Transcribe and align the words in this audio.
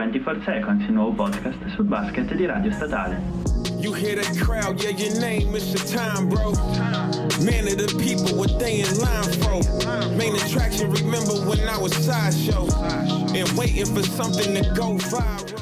24 0.00 0.42
Seconds, 0.46 0.86
il 0.86 0.94
nuovo 0.94 1.12
podcast 1.12 1.58
sul 1.74 1.84
basket 1.84 2.34
di 2.34 2.46
Radio 2.46 2.72
Statale. 2.72 3.20
You 3.80 3.92
hear 3.92 4.16
that 4.16 4.34
crowd, 4.38 4.80
yeah, 4.82 4.96
your 4.96 5.20
name 5.20 5.54
is 5.54 5.70
your 5.74 5.84
time, 5.84 6.26
bro. 6.26 6.52
Man 7.44 7.68
of 7.68 7.76
the 7.76 7.94
people, 7.98 8.34
what 8.34 8.58
they 8.58 8.80
in 8.80 8.96
line 8.96 9.30
for. 9.44 9.60
Main 10.16 10.34
attraction, 10.36 10.90
remember 10.90 11.34
when 11.46 11.60
I 11.68 11.76
was 11.76 11.92
sideshow. 11.92 12.66
And 13.36 13.46
waiting 13.58 13.84
for 13.94 14.02
something 14.02 14.54
to 14.54 14.72
go 14.72 14.96
viral. 14.96 15.60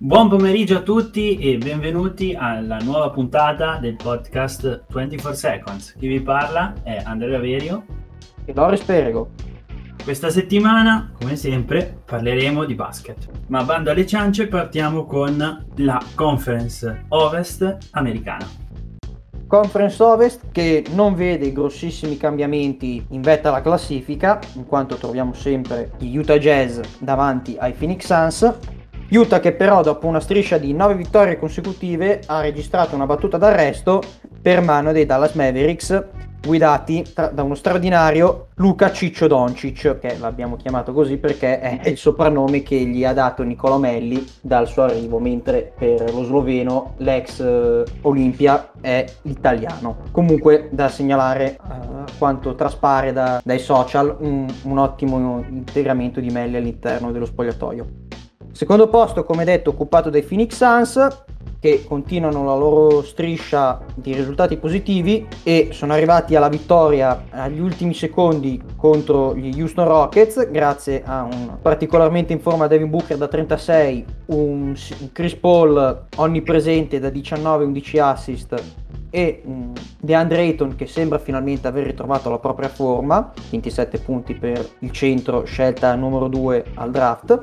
Buon 0.00 0.28
pomeriggio 0.28 0.76
a 0.76 0.82
tutti 0.82 1.38
e 1.38 1.56
benvenuti 1.56 2.36
alla 2.38 2.76
nuova 2.80 3.08
puntata 3.08 3.78
del 3.78 3.96
podcast 3.96 4.84
24 4.92 5.32
Seconds. 5.34 5.94
Chi 5.98 6.08
vi 6.08 6.20
parla 6.20 6.74
è 6.82 7.00
Andrea 7.02 7.38
Verio 7.38 7.86
e 8.44 8.52
Loris 8.52 8.82
Perego. 8.82 9.30
Questa 10.06 10.30
settimana, 10.30 11.10
come 11.18 11.34
sempre, 11.34 12.02
parleremo 12.04 12.64
di 12.64 12.76
basket. 12.76 13.26
Ma 13.48 13.64
bando 13.64 13.90
alle 13.90 14.06
ciance, 14.06 14.46
partiamo 14.46 15.04
con 15.04 15.64
la 15.74 16.02
Conference 16.14 17.06
Ovest 17.08 17.76
americana. 17.90 18.46
Conference 19.48 20.00
Ovest 20.00 20.42
che 20.52 20.84
non 20.92 21.16
vede 21.16 21.50
grossissimi 21.50 22.16
cambiamenti 22.16 23.04
in 23.10 23.20
vetta 23.20 23.48
alla 23.48 23.62
classifica, 23.62 24.38
in 24.52 24.64
quanto 24.64 24.94
troviamo 24.94 25.32
sempre 25.32 25.90
gli 25.98 26.16
Utah 26.16 26.38
Jazz 26.38 26.78
davanti 27.00 27.56
ai 27.58 27.72
Phoenix 27.72 28.06
Suns. 28.06 28.54
Utah 29.10 29.40
che 29.40 29.54
però 29.54 29.82
dopo 29.82 30.06
una 30.06 30.20
striscia 30.20 30.56
di 30.56 30.72
9 30.72 30.94
vittorie 30.94 31.36
consecutive 31.36 32.22
ha 32.26 32.40
registrato 32.40 32.94
una 32.94 33.06
battuta 33.06 33.38
d'arresto 33.38 34.00
per 34.40 34.60
mano 34.60 34.92
dei 34.92 35.04
Dallas 35.04 35.32
Mavericks 35.32 36.04
guidati 36.46 37.04
tra, 37.12 37.26
da 37.26 37.42
uno 37.42 37.54
straordinario 37.54 38.46
Luca 38.54 38.90
Ciccio 38.92 39.26
Doncic, 39.26 39.98
che 39.98 40.16
l'abbiamo 40.18 40.56
chiamato 40.56 40.92
così 40.94 41.18
perché 41.18 41.60
è 41.60 41.88
il 41.88 41.98
soprannome 41.98 42.62
che 42.62 42.76
gli 42.76 43.04
ha 43.04 43.12
dato 43.12 43.42
Nicolo 43.42 43.76
Melli 43.76 44.24
dal 44.40 44.66
suo 44.66 44.84
arrivo, 44.84 45.18
mentre 45.18 45.72
per 45.76 46.14
lo 46.14 46.24
sloveno 46.24 46.94
l'ex 46.98 47.40
uh, 47.40 47.82
Olimpia 48.02 48.70
è 48.80 49.04
italiano. 49.22 49.98
Comunque 50.12 50.68
da 50.70 50.88
segnalare 50.88 51.58
uh, 51.62 52.04
quanto 52.16 52.54
traspare 52.54 53.12
da, 53.12 53.42
dai 53.44 53.58
social 53.58 54.16
un, 54.20 54.46
un 54.62 54.78
ottimo 54.78 55.44
integramento 55.48 56.20
di 56.20 56.30
Melli 56.30 56.56
all'interno 56.56 57.12
dello 57.12 57.26
spogliatoio. 57.26 57.86
Secondo 58.52 58.88
posto, 58.88 59.24
come 59.24 59.44
detto, 59.44 59.70
occupato 59.70 60.08
dai 60.08 60.22
Phoenix 60.22 60.54
Suns, 60.54 61.24
che 61.58 61.84
continuano 61.86 62.44
la 62.44 62.54
loro 62.54 63.02
striscia 63.02 63.80
di 63.94 64.14
risultati 64.14 64.56
positivi 64.56 65.26
e 65.42 65.70
sono 65.72 65.92
arrivati 65.92 66.36
alla 66.36 66.48
vittoria 66.48 67.24
agli 67.30 67.60
ultimi 67.60 67.94
secondi 67.94 68.62
contro 68.76 69.34
gli 69.34 69.60
Houston 69.60 69.86
Rockets 69.86 70.50
grazie 70.50 71.02
a 71.04 71.22
un 71.22 71.58
particolarmente 71.60 72.32
in 72.32 72.40
forma 72.40 72.66
Devin 72.66 72.90
Booker 72.90 73.16
da 73.16 73.28
36, 73.28 74.04
un 74.26 74.74
Chris 75.12 75.34
Paul 75.34 76.06
onnipresente 76.16 76.98
da 76.98 77.10
19, 77.10 77.64
11 77.64 77.98
assist 77.98 78.62
e 79.10 79.42
DeAndre 79.98 80.40
Ayton 80.40 80.74
che 80.74 80.86
sembra 80.86 81.18
finalmente 81.18 81.66
aver 81.66 81.86
ritrovato 81.86 82.28
la 82.28 82.38
propria 82.38 82.68
forma, 82.68 83.32
27 83.50 83.98
punti 83.98 84.34
per 84.34 84.68
il 84.80 84.90
centro, 84.90 85.44
scelta 85.44 85.94
numero 85.94 86.28
2 86.28 86.64
al 86.74 86.90
draft. 86.90 87.42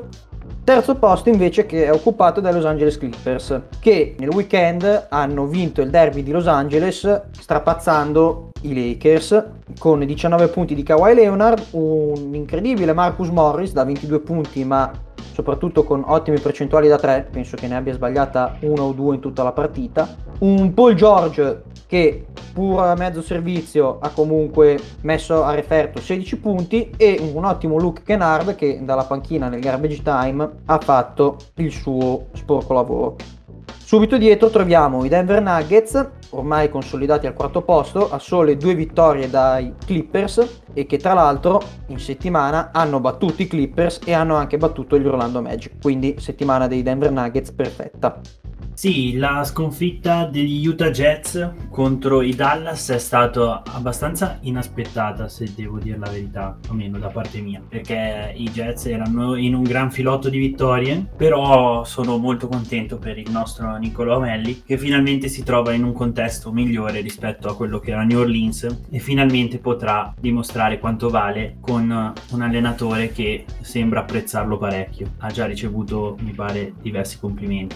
Terzo 0.63 0.95
posto 0.95 1.27
invece 1.27 1.65
che 1.65 1.83
è 1.83 1.91
occupato 1.91 2.39
dai 2.39 2.53
Los 2.53 2.63
Angeles 2.63 2.97
Clippers, 2.97 3.63
che 3.81 4.15
nel 4.17 4.29
weekend 4.29 5.07
hanno 5.09 5.45
vinto 5.45 5.81
il 5.81 5.89
derby 5.89 6.23
di 6.23 6.31
Los 6.31 6.47
Angeles 6.47 7.23
strapazzando 7.37 8.51
i 8.61 8.73
Lakers 8.73 9.43
con 9.77 9.99
19 10.05 10.47
punti 10.47 10.73
di 10.73 10.83
Kawhi 10.83 11.15
Leonard, 11.15 11.65
un 11.71 12.33
incredibile 12.33 12.93
Marcus 12.93 13.27
Morris 13.27 13.73
da 13.73 13.83
22 13.83 14.19
punti 14.21 14.63
ma 14.63 14.89
soprattutto 15.33 15.83
con 15.83 16.01
ottime 16.05 16.39
percentuali 16.39 16.87
da 16.87 16.97
3, 16.97 17.27
penso 17.29 17.57
che 17.57 17.67
ne 17.67 17.75
abbia 17.75 17.93
sbagliata 17.93 18.55
una 18.61 18.83
o 18.83 18.93
due 18.93 19.15
in 19.15 19.21
tutta 19.21 19.43
la 19.43 19.51
partita, 19.51 20.15
un 20.39 20.73
Paul 20.73 20.93
George 20.93 21.63
che 21.93 22.25
pur 22.53 22.79
a 22.79 22.95
mezzo 22.95 23.21
servizio 23.21 23.99
ha 23.99 24.09
comunque 24.09 24.79
messo 25.01 25.43
a 25.43 25.53
referto 25.53 26.01
16 26.01 26.37
punti 26.39 26.89
e 26.97 27.19
un 27.35 27.45
ottimo 27.45 27.77
Luke 27.77 28.01
Kennard 28.01 28.55
che 28.55 28.79
dalla 28.81 29.03
panchina 29.03 29.47
nel 29.47 29.59
garbage 29.59 30.01
time 30.01 30.49
ha 30.65 30.79
fatto 30.79 31.37
il 31.57 31.71
suo 31.71 32.29
sporco 32.33 32.73
lavoro. 32.73 33.15
Subito 33.77 34.17
dietro 34.17 34.49
troviamo 34.49 35.05
i 35.05 35.07
Denver 35.07 35.39
Nuggets, 35.39 36.09
ormai 36.31 36.67
consolidati 36.71 37.27
al 37.27 37.35
quarto 37.35 37.61
posto, 37.61 38.09
a 38.09 38.17
sole 38.17 38.57
due 38.57 38.73
vittorie 38.73 39.29
dai 39.29 39.75
Clippers 39.85 40.63
e 40.73 40.87
che 40.87 40.97
tra 40.97 41.13
l'altro 41.13 41.61
in 41.89 41.99
settimana 41.99 42.71
hanno 42.73 42.99
battuto 43.01 43.43
i 43.43 43.47
Clippers 43.47 43.99
e 44.03 44.13
hanno 44.13 44.33
anche 44.33 44.57
battuto 44.57 44.97
gli 44.97 45.05
Orlando 45.05 45.43
Magic, 45.43 45.73
quindi 45.79 46.15
settimana 46.17 46.65
dei 46.65 46.81
Denver 46.81 47.11
Nuggets 47.11 47.51
perfetta. 47.51 48.19
Sì, 48.73 49.17
la 49.17 49.43
sconfitta 49.43 50.25
degli 50.25 50.65
Utah 50.65 50.89
Jets 50.89 51.51
contro 51.69 52.21
i 52.21 52.35
Dallas 52.35 52.89
è 52.89 52.97
stata 52.97 53.61
abbastanza 53.65 54.39
inaspettata, 54.41 55.29
se 55.29 55.53
devo 55.55 55.77
dire 55.77 55.97
la 55.97 56.09
verità, 56.09 56.57
almeno 56.69 56.97
da 56.97 57.07
parte 57.07 57.39
mia, 57.39 57.61
perché 57.65 58.33
i 58.35 58.49
Jets 58.49 58.87
erano 58.87 59.35
in 59.35 59.53
un 59.53 59.63
gran 59.63 59.91
filotto 59.91 60.27
di 60.27 60.39
vittorie, 60.39 61.07
però 61.15 61.83
sono 61.85 62.17
molto 62.17 62.47
contento 62.47 62.97
per 62.97 63.17
il 63.17 63.29
nostro 63.29 63.77
Niccolò 63.77 64.19
Melli 64.19 64.63
che 64.65 64.77
finalmente 64.77 65.27
si 65.27 65.43
trova 65.43 65.71
in 65.73 65.83
un 65.83 65.93
contesto 65.93 66.51
migliore 66.51 67.01
rispetto 67.01 67.47
a 67.47 67.55
quello 67.55 67.79
che 67.79 67.91
era 67.91 68.03
New 68.03 68.19
Orleans 68.19 68.85
e 68.89 68.99
finalmente 68.99 69.59
potrà 69.59 70.13
dimostrare 70.19 70.79
quanto 70.79 71.09
vale 71.09 71.57
con 71.61 72.13
un 72.31 72.41
allenatore 72.41 73.11
che 73.11 73.45
sembra 73.61 74.01
apprezzarlo 74.01 74.57
parecchio. 74.57 75.11
Ha 75.19 75.29
già 75.29 75.45
ricevuto, 75.45 76.17
mi 76.21 76.31
pare, 76.31 76.73
diversi 76.81 77.19
complimenti. 77.19 77.75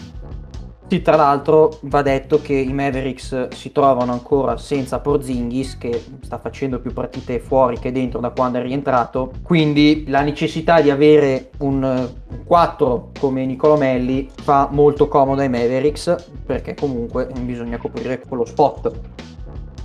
Sì, 0.89 1.01
tra 1.01 1.17
l'altro 1.17 1.79
va 1.81 2.01
detto 2.01 2.39
che 2.39 2.53
i 2.53 2.71
Mavericks 2.71 3.49
si 3.49 3.73
trovano 3.73 4.13
ancora 4.13 4.55
senza 4.55 4.99
Porzingis 4.99 5.77
che 5.77 6.01
sta 6.21 6.37
facendo 6.37 6.79
più 6.79 6.93
partite 6.93 7.39
fuori 7.39 7.77
che 7.77 7.91
dentro 7.91 8.21
da 8.21 8.29
quando 8.29 8.59
è 8.59 8.61
rientrato, 8.61 9.33
quindi 9.43 10.05
la 10.07 10.21
necessità 10.21 10.79
di 10.79 10.89
avere 10.89 11.49
un 11.57 12.09
4 12.45 13.11
come 13.19 13.45
Nicolomelli 13.45 14.29
fa 14.33 14.69
molto 14.71 15.09
comodo 15.09 15.41
ai 15.41 15.49
Mavericks 15.49 16.29
perché 16.45 16.73
comunque 16.73 17.27
bisogna 17.41 17.77
coprire 17.77 18.21
quello 18.25 18.45
spot. 18.45 18.91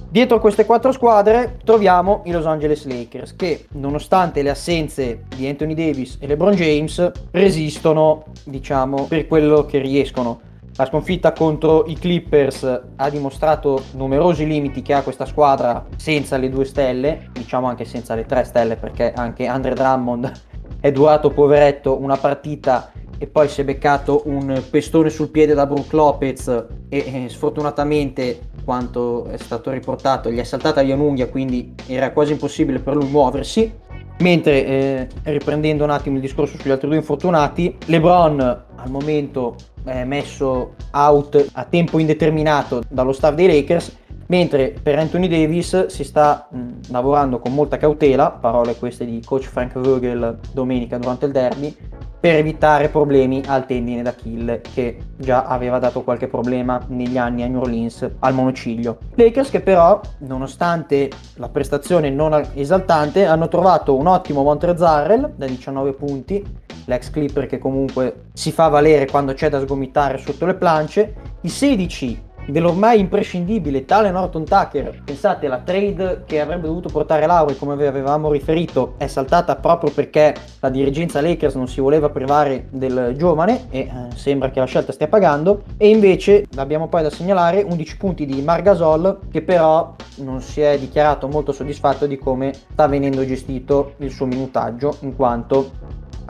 Dietro 0.08 0.38
queste 0.38 0.64
quattro 0.64 0.92
squadre 0.92 1.58
troviamo 1.64 2.22
i 2.26 2.30
Los 2.30 2.46
Angeles 2.46 2.86
Lakers 2.86 3.34
che 3.34 3.66
nonostante 3.72 4.42
le 4.42 4.50
assenze 4.50 5.24
di 5.34 5.48
Anthony 5.48 5.74
Davis 5.74 6.18
e 6.20 6.28
LeBron 6.28 6.54
James 6.54 7.10
resistono 7.32 8.26
diciamo 8.44 9.06
per 9.08 9.26
quello 9.26 9.64
che 9.64 9.80
riescono 9.80 10.50
la 10.76 10.86
sconfitta 10.86 11.32
contro 11.32 11.84
i 11.86 11.94
Clippers 11.94 12.82
ha 12.96 13.10
dimostrato 13.10 13.82
numerosi 13.92 14.46
limiti 14.46 14.80
che 14.80 14.94
ha 14.94 15.02
questa 15.02 15.26
squadra 15.26 15.86
senza 15.96 16.38
le 16.38 16.48
due 16.48 16.64
stelle, 16.64 17.28
diciamo 17.32 17.66
anche 17.66 17.84
senza 17.84 18.14
le 18.14 18.24
tre 18.24 18.44
stelle 18.44 18.76
perché 18.76 19.12
anche 19.12 19.46
Andre 19.46 19.74
Drummond 19.74 20.32
è 20.80 20.90
durato 20.90 21.30
poveretto 21.30 22.00
una 22.00 22.16
partita 22.16 22.90
e 23.18 23.26
poi 23.26 23.48
si 23.48 23.60
è 23.60 23.64
beccato 23.64 24.22
un 24.24 24.62
pestone 24.68 25.10
sul 25.10 25.28
piede 25.28 25.54
da 25.54 25.66
Brook 25.66 25.92
Lopez 25.92 26.48
e, 26.48 26.64
e 26.88 27.28
sfortunatamente 27.28 28.48
quanto 28.64 29.26
è 29.26 29.36
stato 29.36 29.70
riportato 29.70 30.30
gli 30.30 30.38
è 30.38 30.44
saltata 30.44 30.82
via 30.82 30.94
un'unghia 30.94 31.28
quindi 31.28 31.74
era 31.86 32.10
quasi 32.10 32.32
impossibile 32.32 32.80
per 32.80 32.96
lui 32.96 33.08
muoversi 33.08 33.72
mentre 34.18 34.64
eh, 34.64 35.08
riprendendo 35.24 35.84
un 35.84 35.90
attimo 35.90 36.16
il 36.16 36.22
discorso 36.22 36.58
sugli 36.58 36.70
altri 36.70 36.88
due 36.88 36.96
infortunati 36.96 37.76
LeBron 37.86 38.40
al 38.40 38.90
momento 38.90 39.56
è 39.84 40.04
messo 40.04 40.74
out 40.92 41.48
a 41.52 41.64
tempo 41.64 41.98
indeterminato 41.98 42.82
dallo 42.88 43.12
staff 43.12 43.34
dei 43.34 43.48
Lakers, 43.48 43.96
mentre 44.32 44.74
per 44.82 44.98
Anthony 44.98 45.28
Davis 45.28 45.88
si 45.88 46.04
sta 46.04 46.48
mh, 46.48 46.90
lavorando 46.90 47.38
con 47.38 47.52
molta 47.52 47.76
cautela, 47.76 48.30
parole 48.30 48.76
queste 48.76 49.04
di 49.04 49.22
coach 49.22 49.44
Frank 49.44 49.78
Vogel 49.78 50.38
domenica 50.54 50.96
durante 50.96 51.26
il 51.26 51.32
derby, 51.32 51.76
per 52.18 52.36
evitare 52.36 52.88
problemi 52.88 53.42
al 53.46 53.66
tendine 53.66 54.00
d'Achille 54.00 54.62
che 54.62 54.96
già 55.16 55.44
aveva 55.44 55.78
dato 55.78 56.02
qualche 56.02 56.28
problema 56.28 56.80
negli 56.86 57.18
anni 57.18 57.42
a 57.42 57.46
New 57.46 57.60
Orleans 57.60 58.08
al 58.20 58.32
monociglio. 58.32 58.98
Lakers 59.16 59.50
che 59.50 59.60
però, 59.60 60.00
nonostante 60.20 61.10
la 61.34 61.50
prestazione 61.50 62.08
non 62.08 62.42
esaltante, 62.54 63.26
hanno 63.26 63.48
trovato 63.48 63.94
un 63.94 64.06
ottimo 64.06 64.42
Montrezarrel 64.44 65.34
da 65.36 65.46
19 65.46 65.92
punti, 65.92 66.42
l'ex 66.86 67.10
Clipper 67.10 67.44
che 67.46 67.58
comunque 67.58 68.28
si 68.32 68.50
fa 68.50 68.68
valere 68.68 69.06
quando 69.10 69.34
c'è 69.34 69.50
da 69.50 69.60
sgomitare 69.60 70.16
sotto 70.16 70.46
le 70.46 70.54
planche, 70.54 71.14
i 71.42 71.48
16 71.50 72.30
dell'ormai 72.46 73.00
imprescindibile 73.00 73.84
tale 73.84 74.10
Norton 74.10 74.44
Tucker. 74.44 75.02
Pensate, 75.04 75.48
la 75.48 75.58
trade 75.58 76.22
che 76.26 76.40
avrebbe 76.40 76.66
dovuto 76.66 76.88
portare 76.88 77.26
Lauri, 77.26 77.56
come 77.56 77.72
avevamo 77.86 78.30
riferito, 78.30 78.94
è 78.98 79.06
saltata 79.06 79.56
proprio 79.56 79.90
perché 79.90 80.34
la 80.60 80.68
dirigenza 80.68 81.20
Lakers 81.20 81.54
non 81.54 81.68
si 81.68 81.80
voleva 81.80 82.08
privare 82.08 82.66
del 82.70 83.14
giovane 83.16 83.66
e 83.70 83.80
eh, 83.80 83.90
sembra 84.14 84.50
che 84.50 84.60
la 84.60 84.66
scelta 84.66 84.92
stia 84.92 85.08
pagando. 85.08 85.62
E 85.76 85.88
invece 85.88 86.46
abbiamo 86.56 86.88
poi 86.88 87.02
da 87.02 87.10
segnalare 87.10 87.62
11 87.62 87.96
punti 87.96 88.26
di 88.26 88.40
Margasol 88.42 89.20
che 89.30 89.42
però 89.42 89.94
non 90.16 90.40
si 90.40 90.60
è 90.60 90.78
dichiarato 90.78 91.28
molto 91.28 91.52
soddisfatto 91.52 92.06
di 92.06 92.18
come 92.18 92.52
sta 92.52 92.86
venendo 92.86 93.24
gestito 93.24 93.94
il 93.98 94.10
suo 94.10 94.26
minutaggio 94.26 94.96
in 95.00 95.16
quanto 95.16 95.70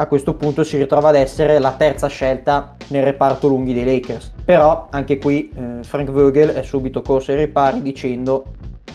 a 0.03 0.07
questo 0.07 0.35
punto 0.35 0.65
si 0.65 0.77
ritrova 0.77 1.11
ad 1.11 1.15
essere 1.15 1.61
la 1.61 1.73
terza 1.73 2.09
scelta 2.09 2.75
nel 2.89 3.05
reparto 3.05 3.47
lunghi 3.47 3.73
dei 3.73 3.85
Lakers. 3.85 4.33
Però 4.45 4.89
anche 4.91 5.19
qui 5.19 5.51
eh, 5.55 5.85
Frank 5.85 6.11
Vogel 6.11 6.51
è 6.51 6.63
subito 6.63 7.03
corso 7.03 7.31
ai 7.31 7.39
ripari 7.39 7.83
dicendo 7.83 8.45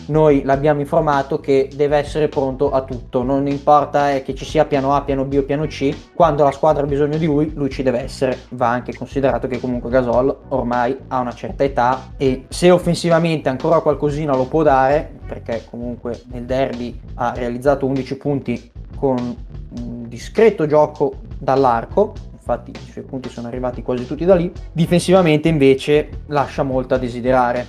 noi 0.08 0.42
l'abbiamo 0.44 0.80
informato 0.80 1.38
che 1.38 1.70
deve 1.74 1.96
essere 1.96 2.28
pronto 2.28 2.70
a 2.70 2.82
tutto, 2.82 3.22
non 3.22 3.46
importa 3.46 4.12
eh, 4.12 4.22
che 4.22 4.34
ci 4.34 4.44
sia 4.44 4.64
piano 4.64 4.94
A, 4.94 5.02
piano 5.02 5.24
B 5.24 5.34
o 5.38 5.42
piano 5.42 5.66
C, 5.66 5.94
quando 6.14 6.44
la 6.44 6.50
squadra 6.50 6.82
ha 6.82 6.86
bisogno 6.86 7.18
di 7.18 7.26
lui, 7.26 7.52
lui 7.54 7.68
ci 7.70 7.82
deve 7.82 8.00
essere. 8.00 8.38
Va 8.50 8.70
anche 8.70 8.94
considerato 8.94 9.46
che 9.46 9.60
comunque 9.60 9.90
Gasol 9.90 10.34
ormai 10.48 10.96
ha 11.08 11.20
una 11.20 11.34
certa 11.34 11.64
età 11.64 12.12
e 12.16 12.44
se 12.48 12.70
offensivamente 12.70 13.48
ancora 13.48 13.80
qualcosina 13.80 14.34
lo 14.34 14.46
può 14.46 14.62
dare, 14.62 15.10
perché 15.26 15.64
comunque 15.68 16.22
nel 16.32 16.44
derby 16.44 16.98
ha 17.14 17.32
realizzato 17.34 17.84
11 17.84 18.16
punti 18.16 18.70
con 18.96 19.36
discreto 20.08 20.66
gioco 20.66 21.14
dall'arco, 21.38 22.14
infatti 22.32 22.70
i 22.70 22.90
suoi 22.90 23.04
punti 23.04 23.28
sono 23.28 23.46
arrivati 23.46 23.82
quasi 23.82 24.06
tutti 24.06 24.24
da 24.24 24.34
lì, 24.34 24.50
difensivamente 24.72 25.48
invece 25.48 26.22
lascia 26.26 26.62
molto 26.62 26.94
a 26.94 26.98
desiderare. 26.98 27.66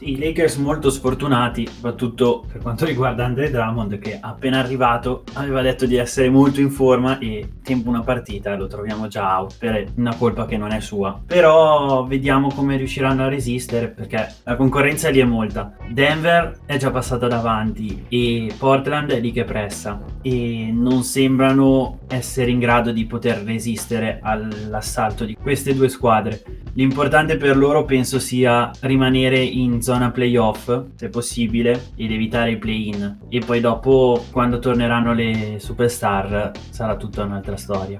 I 0.00 0.16
Lakers 0.16 0.56
molto 0.56 0.90
sfortunati, 0.90 1.66
soprattutto 1.66 2.44
per 2.50 2.62
quanto 2.62 2.84
riguarda 2.84 3.24
Andre 3.24 3.50
Drummond 3.50 3.98
che 3.98 4.16
appena 4.20 4.60
arrivato 4.60 5.24
aveva 5.32 5.60
detto 5.60 5.86
di 5.86 5.96
essere 5.96 6.30
molto 6.30 6.60
in 6.60 6.70
forma 6.70 7.18
e 7.18 7.54
tempo 7.64 7.88
una 7.88 8.02
partita 8.02 8.54
lo 8.54 8.68
troviamo 8.68 9.08
già 9.08 9.36
out 9.36 9.56
per 9.58 9.88
una 9.96 10.14
colpa 10.14 10.46
che 10.46 10.56
non 10.56 10.70
è 10.70 10.78
sua. 10.78 11.20
Però 11.26 12.04
vediamo 12.06 12.48
come 12.54 12.76
riusciranno 12.76 13.24
a 13.24 13.28
resistere 13.28 13.88
perché 13.88 14.34
la 14.44 14.54
concorrenza 14.54 15.10
lì 15.10 15.18
è 15.18 15.24
molta. 15.24 15.74
Denver 15.88 16.60
è 16.64 16.76
già 16.76 16.92
passata 16.92 17.26
davanti 17.26 18.04
e 18.08 18.52
Portland 18.56 19.10
è 19.10 19.18
lì 19.18 19.32
che 19.32 19.42
pressa 19.42 20.00
e 20.22 20.70
non 20.72 21.02
sembrano 21.02 22.00
essere 22.06 22.52
in 22.52 22.60
grado 22.60 22.92
di 22.92 23.04
poter 23.04 23.42
resistere 23.42 24.20
all'assalto 24.22 25.24
di 25.24 25.34
queste 25.34 25.74
due 25.74 25.88
squadre. 25.88 26.42
L'importante 26.74 27.36
per 27.36 27.56
loro 27.56 27.84
penso 27.84 28.20
sia 28.20 28.70
rimanere 28.82 29.40
in 29.40 29.82
zona 29.88 30.10
playoff, 30.10 30.70
se 30.96 31.08
possibile, 31.08 31.92
ed 31.96 32.12
evitare 32.12 32.50
i 32.50 32.58
play-in. 32.58 33.20
E 33.30 33.38
poi 33.38 33.60
dopo, 33.60 34.22
quando 34.30 34.58
torneranno 34.58 35.14
le 35.14 35.56
superstar, 35.58 36.50
sarà 36.68 36.96
tutta 36.96 37.24
un'altra 37.24 37.56
storia. 37.56 37.98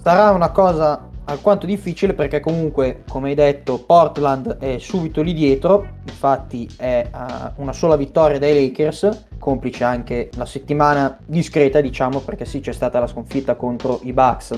Sarà 0.00 0.30
una 0.30 0.50
cosa 0.50 1.08
alquanto 1.24 1.66
difficile 1.66 2.14
perché 2.14 2.38
comunque, 2.38 3.02
come 3.08 3.30
hai 3.30 3.34
detto, 3.34 3.82
Portland 3.84 4.58
è 4.58 4.78
subito 4.78 5.22
lì 5.22 5.32
dietro, 5.32 5.88
infatti 6.06 6.70
è 6.76 7.08
a 7.10 7.52
una 7.56 7.72
sola 7.72 7.96
vittoria 7.96 8.38
dai 8.38 8.54
Lakers, 8.54 9.26
complice 9.40 9.82
anche 9.82 10.30
la 10.36 10.46
settimana 10.46 11.18
discreta, 11.26 11.80
diciamo, 11.80 12.20
perché 12.20 12.44
sì 12.44 12.60
c'è 12.60 12.72
stata 12.72 13.00
la 13.00 13.08
sconfitta 13.08 13.56
contro 13.56 13.98
i 14.04 14.12
Bucks, 14.12 14.56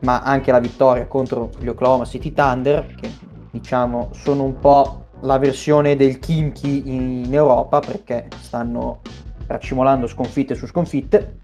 ma 0.00 0.22
anche 0.22 0.50
la 0.50 0.58
vittoria 0.58 1.06
contro 1.06 1.50
gli 1.60 1.68
Oklahoma 1.68 2.04
City 2.04 2.32
Thunder, 2.32 2.96
che 3.00 3.10
diciamo 3.52 4.10
sono 4.12 4.42
un 4.42 4.58
po' 4.58 5.03
la 5.24 5.38
versione 5.38 5.96
del 5.96 6.18
Kimchi 6.18 6.82
in 6.86 7.32
Europa 7.32 7.80
perché 7.80 8.28
stanno 8.40 9.00
racimolando 9.46 10.06
sconfitte 10.06 10.54
su 10.54 10.66
sconfitte. 10.66 11.40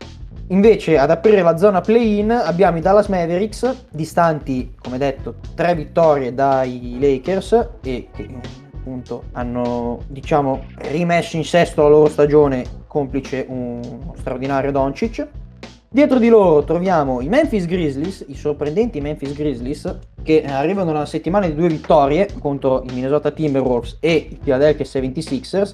Invece 0.48 0.98
ad 0.98 1.10
aprire 1.10 1.42
la 1.42 1.56
zona 1.56 1.80
play-in 1.80 2.30
abbiamo 2.30 2.78
i 2.78 2.80
Dallas 2.80 3.06
Mavericks, 3.06 3.86
distanti 3.90 4.74
come 4.80 4.98
detto 4.98 5.36
tre 5.54 5.74
vittorie 5.74 6.34
dai 6.34 6.96
Lakers 6.98 7.68
e 7.82 8.08
che 8.12 8.28
appunto 8.74 9.24
hanno 9.32 10.00
diciamo 10.08 10.64
rimesso 10.78 11.36
in 11.36 11.44
sesto 11.44 11.82
la 11.82 11.88
loro 11.88 12.08
stagione 12.08 12.64
complice 12.88 13.46
un 13.48 14.12
straordinario 14.16 14.72
Doncic. 14.72 15.28
Dietro 15.92 16.20
di 16.20 16.28
loro 16.28 16.62
troviamo 16.62 17.20
i 17.20 17.28
Memphis 17.28 17.66
Grizzlies, 17.66 18.24
i 18.28 18.36
sorprendenti 18.36 19.00
Memphis 19.00 19.34
Grizzlies, 19.34 19.98
che 20.22 20.44
arrivano 20.44 20.92
da 20.92 20.98
una 20.98 21.04
settimana 21.04 21.48
di 21.48 21.54
due 21.56 21.66
vittorie 21.66 22.28
contro 22.38 22.84
i 22.88 22.94
Minnesota 22.94 23.32
Timberwolves 23.32 23.96
e 23.98 24.28
i 24.30 24.38
Philadelphia 24.40 24.84
76ers, 24.84 25.72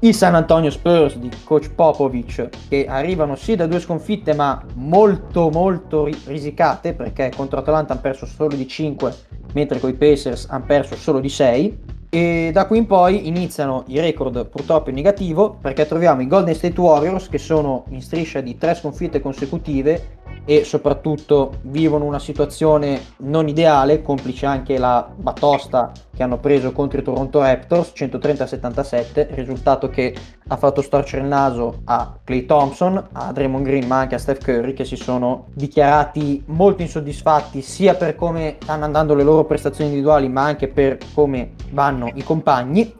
i 0.00 0.12
San 0.12 0.34
Antonio 0.34 0.70
Spurs 0.70 1.18
di 1.18 1.30
coach 1.44 1.70
Popovic 1.70 2.48
che 2.68 2.86
arrivano 2.86 3.36
sì 3.36 3.54
da 3.54 3.68
due 3.68 3.78
sconfitte 3.78 4.34
ma 4.34 4.60
molto 4.74 5.50
molto 5.50 6.10
risicate 6.26 6.92
perché 6.92 7.30
contro 7.34 7.60
Atlanta 7.60 7.92
hanno 7.92 8.02
perso 8.02 8.26
solo 8.26 8.56
di 8.56 8.66
5 8.66 9.14
mentre 9.52 9.78
con 9.78 9.88
i 9.88 9.94
Pacers 9.94 10.46
hanno 10.50 10.64
perso 10.66 10.96
solo 10.96 11.20
di 11.20 11.28
6 11.28 11.78
e 12.14 12.50
da 12.52 12.66
qui 12.66 12.78
in 12.78 12.86
poi 12.86 13.26
iniziano 13.26 13.82
i 13.88 13.98
record 13.98 14.46
purtroppo 14.46 14.88
in 14.88 14.94
negativo 14.94 15.58
perché 15.60 15.84
troviamo 15.84 16.22
i 16.22 16.28
Golden 16.28 16.54
State 16.54 16.80
Warriors 16.80 17.28
che 17.28 17.38
sono 17.38 17.86
in 17.88 18.00
striscia 18.00 18.40
di 18.40 18.56
tre 18.56 18.76
sconfitte 18.76 19.20
consecutive 19.20 20.18
e 20.44 20.64
soprattutto 20.64 21.54
vivono 21.62 22.04
una 22.04 22.18
situazione 22.18 23.00
non 23.18 23.48
ideale, 23.48 24.02
complice 24.02 24.46
anche 24.46 24.78
la 24.78 25.08
batosta 25.14 25.92
che 26.14 26.22
hanno 26.22 26.38
preso 26.38 26.72
contro 26.72 27.00
i 27.00 27.02
Toronto 27.02 27.40
Raptors 27.40 27.92
130-77, 27.94 29.34
risultato 29.34 29.88
che 29.88 30.14
ha 30.46 30.56
fatto 30.56 30.82
storcere 30.82 31.22
il 31.22 31.28
naso 31.28 31.80
a 31.84 32.16
Clay 32.22 32.44
Thompson, 32.44 33.08
a 33.12 33.32
Draymond 33.32 33.64
Green 33.64 33.86
ma 33.86 34.00
anche 34.00 34.14
a 34.14 34.18
Steph 34.18 34.44
Curry 34.44 34.74
che 34.74 34.84
si 34.84 34.96
sono 34.96 35.46
dichiarati 35.54 36.42
molto 36.46 36.82
insoddisfatti 36.82 37.62
sia 37.62 37.94
per 37.94 38.14
come 38.14 38.56
stanno 38.60 38.84
andando 38.84 39.14
le 39.14 39.24
loro 39.24 39.44
prestazioni 39.44 39.90
individuali 39.90 40.28
ma 40.28 40.42
anche 40.42 40.68
per 40.68 40.98
come 41.14 41.52
vanno 41.70 42.10
i 42.14 42.22
compagni. 42.22 42.94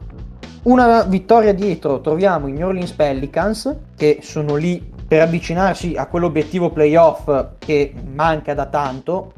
Una 0.63 1.03
vittoria 1.03 1.53
dietro 1.53 2.01
troviamo 2.01 2.47
i 2.47 2.51
New 2.51 2.67
Orleans 2.67 2.91
Pelicans 2.91 3.75
che 3.95 4.19
sono 4.23 4.55
lì 4.55 4.93
per 5.07 5.21
avvicinarsi 5.21 5.95
a 5.95 6.07
quell'obiettivo 6.07 6.69
playoff 6.69 7.29
che 7.59 7.93
manca 8.05 8.53
da 8.53 8.65
tanto. 8.65 9.33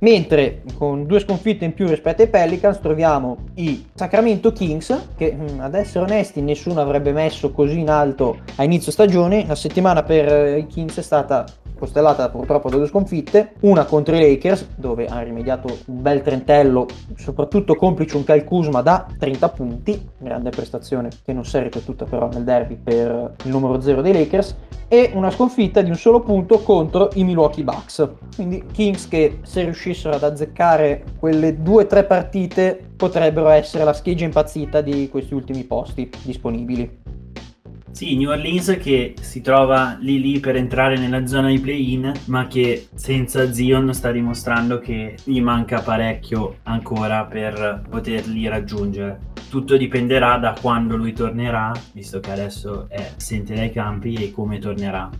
Mentre 0.00 0.62
con 0.76 1.06
due 1.06 1.18
sconfitte 1.18 1.64
in 1.64 1.74
più 1.74 1.88
rispetto 1.88 2.22
ai 2.22 2.28
Pelicans 2.28 2.78
troviamo 2.78 3.36
i 3.54 3.86
Sacramento 3.94 4.52
Kings, 4.52 5.08
che 5.16 5.34
mm, 5.34 5.58
ad 5.58 5.74
essere 5.74 6.04
onesti 6.04 6.40
nessuno 6.40 6.80
avrebbe 6.80 7.10
messo 7.10 7.50
così 7.50 7.80
in 7.80 7.90
alto 7.90 8.38
a 8.56 8.62
inizio 8.62 8.92
stagione. 8.92 9.44
La 9.46 9.56
settimana 9.56 10.04
per 10.04 10.56
i 10.56 10.66
Kings 10.66 10.98
è 10.98 11.02
stata 11.02 11.44
costellata 11.78 12.28
purtroppo 12.28 12.68
da 12.68 12.76
due 12.76 12.86
sconfitte, 12.86 13.52
una 13.60 13.84
contro 13.84 14.14
i 14.14 14.20
Lakers 14.20 14.68
dove 14.76 15.06
ha 15.06 15.20
rimediato 15.20 15.68
un 15.86 16.02
bel 16.02 16.22
trentello, 16.22 16.86
soprattutto 17.16 17.74
complice 17.74 18.16
un 18.16 18.24
Kyle 18.24 18.44
Kuzma 18.44 18.82
da 18.82 19.06
30 19.18 19.48
punti, 19.50 20.08
grande 20.18 20.50
prestazione 20.50 21.10
che 21.24 21.32
non 21.32 21.44
si 21.44 21.56
è 21.56 21.62
ripetuta 21.62 22.04
però 22.04 22.28
nel 22.28 22.44
derby 22.44 22.76
per 22.76 23.34
il 23.44 23.50
numero 23.50 23.80
0 23.80 24.02
dei 24.02 24.12
Lakers, 24.12 24.56
e 24.88 25.10
una 25.14 25.30
sconfitta 25.30 25.82
di 25.82 25.90
un 25.90 25.96
solo 25.96 26.20
punto 26.20 26.60
contro 26.60 27.10
i 27.14 27.24
Milwaukee 27.24 27.62
Bucks. 27.62 28.08
Quindi 28.34 28.64
Kings 28.72 29.06
che 29.06 29.40
se 29.42 29.62
riuscissero 29.62 30.14
ad 30.14 30.22
azzeccare 30.22 31.04
quelle 31.18 31.62
due 31.62 31.84
o 31.84 31.86
tre 31.86 32.04
partite 32.04 32.80
potrebbero 32.96 33.50
essere 33.50 33.84
la 33.84 33.92
scheggia 33.92 34.24
impazzita 34.24 34.80
di 34.80 35.08
questi 35.10 35.34
ultimi 35.34 35.64
posti 35.64 36.10
disponibili. 36.22 37.26
Sì, 37.98 38.16
New 38.16 38.30
Orleans 38.30 38.78
che 38.80 39.14
si 39.20 39.40
trova 39.40 39.96
lì 39.98 40.20
lì 40.20 40.38
per 40.38 40.54
entrare 40.54 40.96
nella 40.96 41.26
zona 41.26 41.48
di 41.48 41.58
play-in, 41.58 42.12
ma 42.26 42.46
che 42.46 42.86
senza 42.94 43.52
Zion 43.52 43.92
sta 43.92 44.12
dimostrando 44.12 44.78
che 44.78 45.16
gli 45.24 45.40
manca 45.40 45.80
parecchio 45.80 46.58
ancora 46.62 47.24
per 47.24 47.82
poterli 47.90 48.46
raggiungere. 48.46 49.18
Tutto 49.50 49.76
dipenderà 49.76 50.36
da 50.36 50.54
quando 50.60 50.94
lui 50.94 51.12
tornerà, 51.12 51.72
visto 51.92 52.20
che 52.20 52.30
adesso 52.30 52.86
è 52.88 53.14
assente 53.16 53.56
dai 53.56 53.72
campi 53.72 54.14
e 54.14 54.30
come 54.30 54.58
tornerà. 54.60 55.10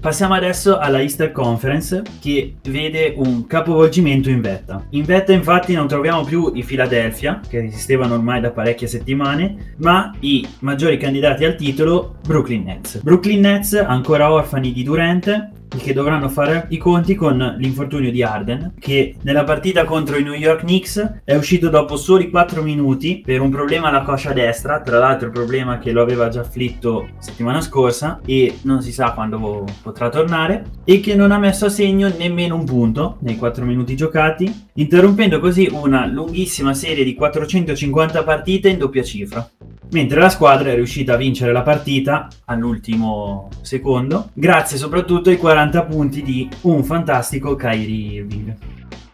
Passiamo 0.00 0.34
adesso 0.34 0.78
alla 0.78 1.00
Easter 1.00 1.32
Conference 1.32 2.02
che 2.20 2.54
vede 2.68 3.14
un 3.16 3.48
capovolgimento 3.48 4.30
in 4.30 4.40
vetta. 4.40 4.86
In 4.90 5.02
vetta 5.02 5.32
infatti 5.32 5.74
non 5.74 5.88
troviamo 5.88 6.22
più 6.22 6.52
i 6.54 6.62
Philadelphia, 6.62 7.40
che 7.46 7.60
resistevano 7.60 8.14
ormai 8.14 8.40
da 8.40 8.52
parecchie 8.52 8.86
settimane, 8.86 9.74
ma 9.78 10.14
i 10.20 10.46
maggiori 10.60 10.98
candidati 10.98 11.44
al 11.44 11.56
titolo 11.56 12.14
Brooklyn 12.24 12.62
Nets. 12.62 13.02
Brooklyn 13.02 13.40
Nets 13.40 13.74
ancora 13.74 14.32
orfani 14.32 14.72
di 14.72 14.84
Durant, 14.84 15.48
che 15.76 15.92
dovranno 15.92 16.28
fare 16.28 16.66
i 16.70 16.78
conti 16.78 17.14
con 17.14 17.56
l'infortunio 17.58 18.10
di 18.10 18.22
Arden 18.22 18.74
che 18.78 19.16
nella 19.22 19.44
partita 19.44 19.84
contro 19.84 20.16
i 20.16 20.22
New 20.22 20.32
York 20.32 20.60
Knicks 20.60 21.20
è 21.24 21.34
uscito 21.34 21.68
dopo 21.68 21.96
soli 21.96 22.30
4 22.30 22.62
minuti 22.62 23.22
per 23.24 23.40
un 23.40 23.50
problema 23.50 23.88
alla 23.88 24.02
coscia 24.02 24.32
destra 24.32 24.80
tra 24.80 24.98
l'altro 24.98 25.30
problema 25.30 25.78
che 25.78 25.92
lo 25.92 26.02
aveva 26.02 26.28
già 26.28 26.40
afflitto 26.40 27.08
settimana 27.18 27.60
scorsa 27.60 28.20
e 28.24 28.58
non 28.62 28.82
si 28.82 28.92
sa 28.92 29.12
quando 29.12 29.64
potrà 29.82 30.08
tornare 30.08 30.64
e 30.84 31.00
che 31.00 31.14
non 31.14 31.32
ha 31.32 31.38
messo 31.38 31.66
a 31.66 31.70
segno 31.70 32.10
nemmeno 32.16 32.54
un 32.54 32.64
punto 32.64 33.16
nei 33.20 33.36
4 33.36 33.64
minuti 33.64 33.94
giocati 33.94 34.66
interrompendo 34.74 35.38
così 35.40 35.68
una 35.70 36.06
lunghissima 36.06 36.72
serie 36.74 37.04
di 37.04 37.14
450 37.14 38.22
partite 38.22 38.68
in 38.68 38.78
doppia 38.78 39.02
cifra 39.02 39.48
mentre 39.90 40.20
la 40.20 40.28
squadra 40.28 40.70
è 40.70 40.74
riuscita 40.74 41.14
a 41.14 41.16
vincere 41.16 41.52
la 41.52 41.62
partita 41.62 42.28
all'ultimo 42.46 43.48
secondo, 43.62 44.30
grazie 44.32 44.76
soprattutto 44.76 45.30
ai 45.30 45.36
40 45.36 45.82
punti 45.84 46.22
di 46.22 46.48
un 46.62 46.84
fantastico 46.84 47.54
Kyrie 47.54 48.12
Irving. 48.20 48.56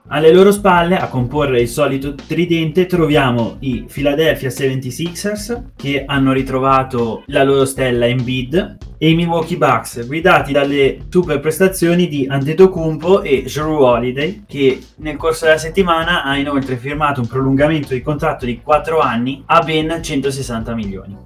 Alle 0.09 0.35
loro 0.35 0.53
spalle, 0.53 0.99
a 0.99 1.09
comporre 1.09 1.63
il 1.63 1.69
solito 1.69 2.15
tridente, 2.15 2.85
troviamo 2.85 3.57
i 3.61 3.87
Philadelphia 3.91 4.51
76ers 4.51 5.63
che 5.75 6.05
hanno 6.07 6.33
ritrovato 6.33 7.23
la 7.29 7.43
loro 7.43 7.65
stella 7.65 8.07
Embiid 8.07 8.77
e 8.99 9.09
i 9.09 9.15
Milwaukee 9.15 9.57
Bucks, 9.57 10.07
guidati 10.07 10.53
dalle 10.53 11.07
super 11.09 11.41
prestazioni 11.41 12.07
di 12.07 12.27
Antetokounmpo 12.29 13.23
e 13.23 13.45
Drew 13.51 13.81
Holiday, 13.81 14.45
che 14.47 14.79
nel 14.97 15.17
corso 15.17 15.47
della 15.47 15.57
settimana 15.57 16.23
ha 16.23 16.37
inoltre 16.37 16.77
firmato 16.77 17.23
un 17.23 17.27
prolungamento 17.27 17.95
di 17.95 18.03
contratto 18.03 18.45
di 18.45 18.61
4 18.61 18.99
anni 19.01 19.43
a 19.47 19.63
ben 19.63 20.03
160 20.03 20.75
milioni. 20.75 21.17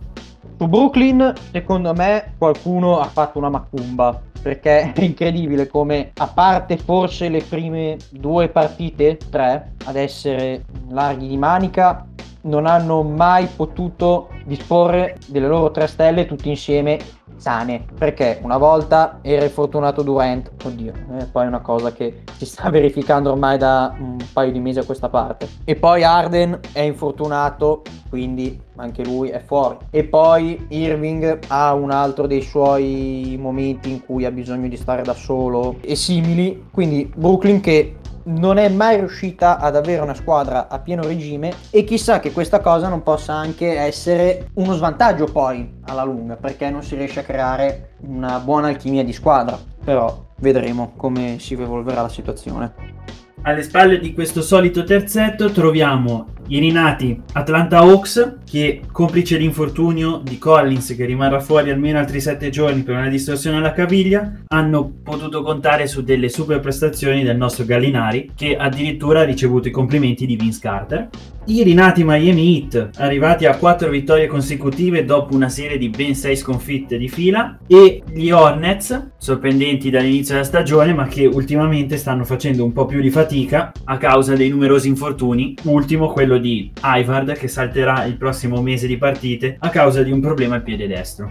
Su 0.58 0.66
Brooklyn, 0.66 1.32
secondo 1.52 1.94
me, 1.94 2.32
qualcuno 2.36 2.98
ha 2.98 3.04
fatto 3.04 3.38
una 3.38 3.48
macumba 3.48 4.20
perché 4.42 4.92
è 4.92 5.00
incredibile 5.04 5.68
come, 5.68 6.10
a 6.16 6.26
parte 6.26 6.76
forse 6.76 7.28
le 7.28 7.42
prime 7.42 7.96
due 8.10 8.48
partite, 8.48 9.18
tre, 9.30 9.74
ad 9.84 9.94
essere 9.94 10.64
larghi 10.88 11.28
di 11.28 11.36
manica, 11.36 12.04
non 12.42 12.66
hanno 12.66 13.04
mai 13.04 13.46
potuto 13.46 14.30
disporre 14.46 15.18
delle 15.28 15.46
loro 15.46 15.70
tre 15.70 15.86
stelle 15.86 16.26
tutti 16.26 16.48
insieme 16.48 16.98
sane. 17.38 17.85
Perché 17.97 18.38
una 18.42 18.59
volta 18.59 19.18
era 19.23 19.45
il 19.45 19.50
fortunato 19.50 20.02
Durant 20.02 20.50
oddio 20.64 20.92
è 21.18 21.26
poi 21.26 21.47
una 21.47 21.61
cosa 21.61 21.92
che 21.92 22.23
si 22.37 22.45
sta 22.45 22.68
verificando 22.71 23.33
ormai 23.33 23.59
da 23.59 23.95
un 23.99 24.16
paio 24.33 24.52
di 24.52 24.61
mesi 24.61 24.78
a 24.78 24.85
questa 24.85 25.09
parte. 25.09 25.49
E 25.64 25.76
poi 25.76 26.04
Arden 26.04 26.61
è 26.73 26.80
infortunato 26.80 27.83
quindi 28.09 28.61
anche 28.76 29.04
lui 29.04 29.28
è 29.28 29.42
fuori. 29.45 29.76
E 29.90 30.04
poi 30.04 30.66
Irving 30.68 31.38
ha 31.49 31.75
un 31.75 31.90
altro 31.90 32.26
dei 32.26 32.42
suoi 32.42 33.37
momenti 33.38 33.90
in 33.90 34.04
cui 34.04 34.25
ha 34.25 34.30
bisogno 34.30 34.68
di 34.68 34.76
stare 34.76 35.02
da 35.02 35.14
solo 35.14 35.76
e 35.80 35.95
simili. 35.95 36.66
Quindi 36.71 37.11
Brooklyn 37.14 37.61
che 37.61 37.97
non 38.28 38.58
è 38.58 38.68
mai 38.68 38.99
riuscita 38.99 39.58
ad 39.58 39.75
avere 39.75 40.02
una 40.02 40.14
squadra 40.14 40.68
a 40.68 40.78
pieno 40.78 41.02
regime 41.02 41.52
e 41.70 41.85
chissà 41.85 42.20
che 42.20 42.32
questa 42.32 42.61
cosa 42.61 42.88
non 42.88 43.02
possa 43.02 43.32
anche 43.32 43.78
essere 43.78 44.50
uno 44.54 44.75
svantaggio 44.75 45.25
poi 45.26 45.78
alla 45.87 46.04
lunga 46.04 46.37
perché 46.37 46.68
non 46.68 46.82
si 46.82 46.94
riesce 46.94 47.20
a 47.20 47.25
creare 47.25 47.94
una 48.00 48.38
buona 48.38 48.68
alchimia 48.68 49.02
di 49.02 49.12
squadra. 49.12 49.58
Però 49.82 50.26
vedremo 50.40 50.92
come 50.97 51.38
si 51.38 51.54
evolverà 51.54 52.02
la 52.02 52.08
situazione. 52.08 52.97
Alle 53.42 53.62
spalle 53.62 53.99
di 53.99 54.12
questo 54.12 54.42
solito 54.42 54.85
terzetto 54.85 55.50
troviamo 55.50 56.26
i 56.49 56.59
rinati 56.59 57.21
Atlanta 57.33 57.78
Hawks 57.78 58.38
che 58.49 58.81
complice 58.90 59.37
l'infortunio 59.37 60.21
di 60.25 60.38
Collins 60.38 60.95
che 60.97 61.05
rimarrà 61.05 61.40
fuori 61.40 61.71
almeno 61.71 61.99
altri 61.99 62.21
7 62.21 62.49
giorni 62.49 62.83
per 62.83 62.97
una 62.97 63.09
distorsione 63.09 63.59
alla 63.59 63.73
caviglia 63.73 64.40
hanno 64.49 64.90
potuto 65.02 65.43
contare 65.43 65.87
su 65.87 66.02
delle 66.02 66.28
super 66.28 66.61
prestazioni 66.61 67.23
del 67.23 67.37
nostro 67.37 67.64
Gallinari 67.64 68.33
che 68.35 68.57
addirittura 68.57 69.21
ha 69.21 69.25
ricevuto 69.25 69.69
i 69.69 69.73
complimenti 69.73 70.25
di 70.25 70.37
Vince 70.37 70.61
Carter. 70.61 71.09
I 71.49 71.62
rinati 71.62 72.05
Miami 72.05 72.59
Heat 72.59 72.90
arrivati 72.99 73.47
a 73.47 73.57
4 73.57 73.88
vittorie 73.88 74.26
consecutive 74.26 75.07
dopo 75.07 75.35
una 75.35 75.49
serie 75.49 75.78
di 75.78 75.88
ben 75.88 76.14
6 76.14 76.37
sconfitte 76.37 76.99
di 76.99 77.09
fila 77.09 77.59
e 77.67 78.02
gli 78.12 78.31
Hornets 78.31 79.12
sorprendenti 79.17 79.88
dall'inizio 79.88 80.35
della 80.35 80.47
stagione 80.47 80.93
ma 80.93 81.07
che 81.07 81.25
ultimamente 81.25 81.97
stanno 81.97 82.25
facendo 82.25 82.64
un 82.64 82.73
po' 82.75 82.85
più 82.85 83.00
di 83.00 83.11
fatica 83.11 83.73
a 83.85 83.97
causa 83.97 84.35
dei 84.35 84.50
numerosi 84.50 84.88
infortuni 84.88 85.55
ultimo 85.64 86.12
quello 86.12 86.38
di 86.38 86.73
Ivard 86.83 87.33
che 87.33 87.49
salterà 87.49 88.04
il 88.04 88.16
prossimo 88.16 88.62
mese 88.62 88.87
di 88.87 88.97
partite 88.97 89.57
a 89.59 89.68
causa 89.68 90.02
di 90.02 90.11
un 90.11 90.21
problema 90.21 90.57
al 90.57 90.62
piede 90.62 90.87
destro. 90.87 91.30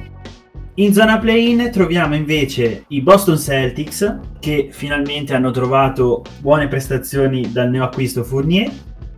In 0.75 0.93
zona 0.93 1.17
play-in 1.17 1.71
troviamo 1.71 2.13
invece 2.13 2.85
i 2.89 3.01
Boston 3.01 3.37
Celtics 3.37 4.19
che 4.39 4.69
finalmente 4.71 5.33
hanno 5.33 5.49
trovato 5.49 6.23
buone 6.39 6.67
prestazioni 6.67 7.51
dal 7.51 7.71
neoacquisto 7.71 8.23
Fournier, 8.23 8.71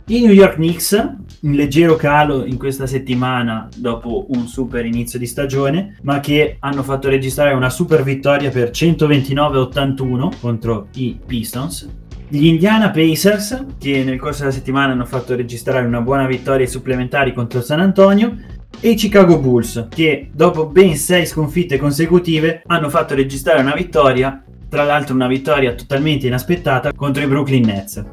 i 0.06 0.20
New 0.22 0.32
York 0.32 0.54
Knicks 0.54 1.16
in 1.42 1.52
leggero 1.52 1.96
calo 1.96 2.44
in 2.44 2.56
questa 2.56 2.86
settimana 2.86 3.68
dopo 3.76 4.26
un 4.30 4.46
super 4.48 4.84
inizio 4.84 5.18
di 5.18 5.26
stagione, 5.26 5.98
ma 6.02 6.20
che 6.20 6.56
hanno 6.60 6.82
fatto 6.82 7.08
registrare 7.08 7.54
una 7.54 7.70
super 7.70 8.02
vittoria 8.02 8.50
per 8.50 8.70
129-81 8.70 10.40
contro 10.40 10.88
i 10.94 11.18
Pistons 11.24 11.88
gli 12.32 12.46
Indiana 12.46 12.90
Pacers, 12.90 13.66
che 13.76 14.04
nel 14.04 14.18
corso 14.18 14.42
della 14.42 14.52
settimana 14.52 14.92
hanno 14.92 15.04
fatto 15.04 15.34
registrare 15.34 15.84
una 15.84 16.00
buona 16.00 16.26
vittoria 16.26 16.64
supplementari 16.64 17.32
contro 17.32 17.60
San 17.60 17.80
Antonio, 17.80 18.36
e 18.78 18.90
i 18.90 18.94
Chicago 18.94 19.40
Bulls, 19.40 19.88
che 19.90 20.30
dopo 20.32 20.66
ben 20.66 20.94
6 20.94 21.26
sconfitte 21.26 21.76
consecutive 21.76 22.62
hanno 22.66 22.88
fatto 22.88 23.16
registrare 23.16 23.60
una 23.60 23.74
vittoria, 23.74 24.42
tra 24.68 24.84
l'altro 24.84 25.16
una 25.16 25.26
vittoria 25.26 25.74
totalmente 25.74 26.28
inaspettata 26.28 26.92
contro 26.92 27.24
i 27.24 27.26
Brooklyn 27.26 27.64
Nets 27.64 28.04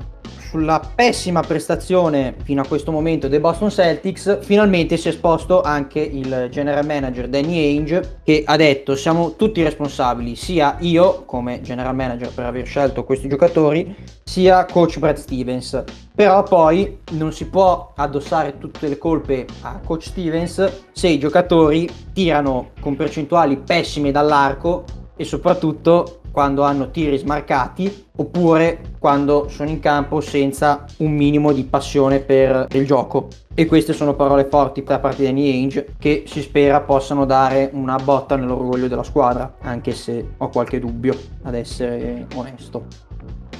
sulla 0.49 0.79
pessima 0.95 1.41
prestazione 1.41 2.35
fino 2.43 2.61
a 2.61 2.67
questo 2.67 2.91
momento 2.91 3.27
dei 3.27 3.39
Boston 3.39 3.69
Celtics, 3.69 4.39
finalmente 4.41 4.95
si 4.95 5.07
è 5.07 5.11
esposto 5.11 5.61
anche 5.61 5.99
il 5.99 6.47
general 6.49 6.85
manager 6.85 7.27
Danny 7.27 7.57
Ainge 7.57 8.19
che 8.23 8.43
ha 8.45 8.55
detto 8.55 8.95
siamo 8.95 9.35
tutti 9.35 9.61
responsabili, 9.61 10.35
sia 10.35 10.77
io 10.79 11.23
come 11.25 11.61
general 11.61 11.95
manager 11.95 12.31
per 12.33 12.45
aver 12.45 12.65
scelto 12.65 13.03
questi 13.03 13.27
giocatori, 13.27 13.93
sia 14.23 14.65
coach 14.65 14.99
Brad 14.99 15.17
Stevens. 15.17 15.83
Però 16.15 16.41
poi 16.43 16.99
non 17.11 17.33
si 17.33 17.47
può 17.47 17.93
addossare 17.95 18.57
tutte 18.57 18.87
le 18.87 18.97
colpe 18.97 19.45
a 19.61 19.79
coach 19.83 20.03
Stevens 20.05 20.85
se 20.91 21.07
i 21.09 21.19
giocatori 21.19 21.89
tirano 22.13 22.71
con 22.79 22.95
percentuali 22.95 23.57
pessime 23.57 24.11
dall'arco 24.11 24.85
e 25.15 25.25
soprattutto 25.25 26.21
quando 26.37 26.61
hanno 26.61 26.91
tiri 26.91 27.17
smarcati 27.17 28.09
oppure 28.15 28.91
quando 28.99 29.47
sono 29.49 29.71
in 29.71 29.79
campo 29.79 30.21
senza 30.21 30.85
un 30.97 31.11
minimo 31.11 31.51
di 31.51 31.63
passione 31.63 32.19
per 32.19 32.67
il 32.73 32.85
gioco. 32.85 33.29
E 33.55 33.65
queste 33.65 33.91
sono 33.93 34.13
parole 34.13 34.45
forti 34.45 34.83
da 34.83 34.99
parte 34.99 35.23
di 35.23 35.25
Danny 35.25 35.49
Ainge 35.49 35.95
che 35.97 36.25
si 36.27 36.43
spera 36.43 36.81
possano 36.81 37.25
dare 37.25 37.71
una 37.73 37.95
botta 37.95 38.35
nell'orgoglio 38.35 38.87
della 38.87 39.01
squadra, 39.01 39.55
anche 39.61 39.93
se 39.93 40.33
ho 40.37 40.49
qualche 40.49 40.79
dubbio 40.79 41.17
ad 41.41 41.55
essere 41.55 42.27
onesto. 42.35 43.06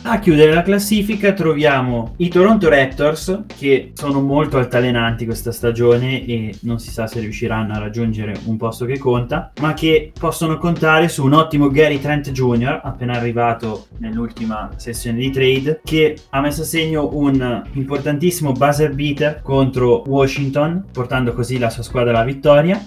A 0.10 0.20
chiudere 0.20 0.54
la 0.54 0.62
classifica 0.62 1.34
troviamo 1.34 2.14
i 2.18 2.30
Toronto 2.30 2.70
Raptors 2.70 3.44
che 3.58 3.92
sono 3.94 4.22
molto 4.22 4.58
altalenanti 4.58 5.26
questa 5.26 5.52
stagione 5.52 6.26
e 6.26 6.56
non 6.62 6.80
si 6.80 6.92
sa 6.92 7.08
se 7.08 7.20
riusciranno 7.20 7.74
a 7.74 7.80
raggiungere 7.80 8.34
un 8.46 8.56
posto 8.56 8.86
che 8.86 8.98
conta, 8.98 9.52
ma 9.60 9.74
che 9.74 10.14
possono 10.18 10.58
contare 10.58 11.10
su 11.10 11.26
un 11.26 11.34
ottimo 11.34 11.70
Gary 11.70 12.00
Trent 12.00 12.32
Jr. 12.32 12.80
appena 12.86 13.18
arrivato 13.18 13.88
nell'ultima 13.98 14.70
sessione 14.78 15.18
di 15.18 15.30
trade 15.30 15.82
che 15.84 16.16
ha 16.30 16.40
messo 16.40 16.62
a 16.62 16.66
segno 16.66 17.10
un 17.12 17.64
importantissimo 17.74 18.54
buzzer 18.54 18.94
beater 18.94 19.42
contro 19.42 20.04
Washington 20.08 20.86
portando 20.90 21.34
così 21.34 21.60
la 21.60 21.70
sua 21.70 21.84
squadra 21.84 22.12
alla 22.12 22.24
vittoria 22.24 22.82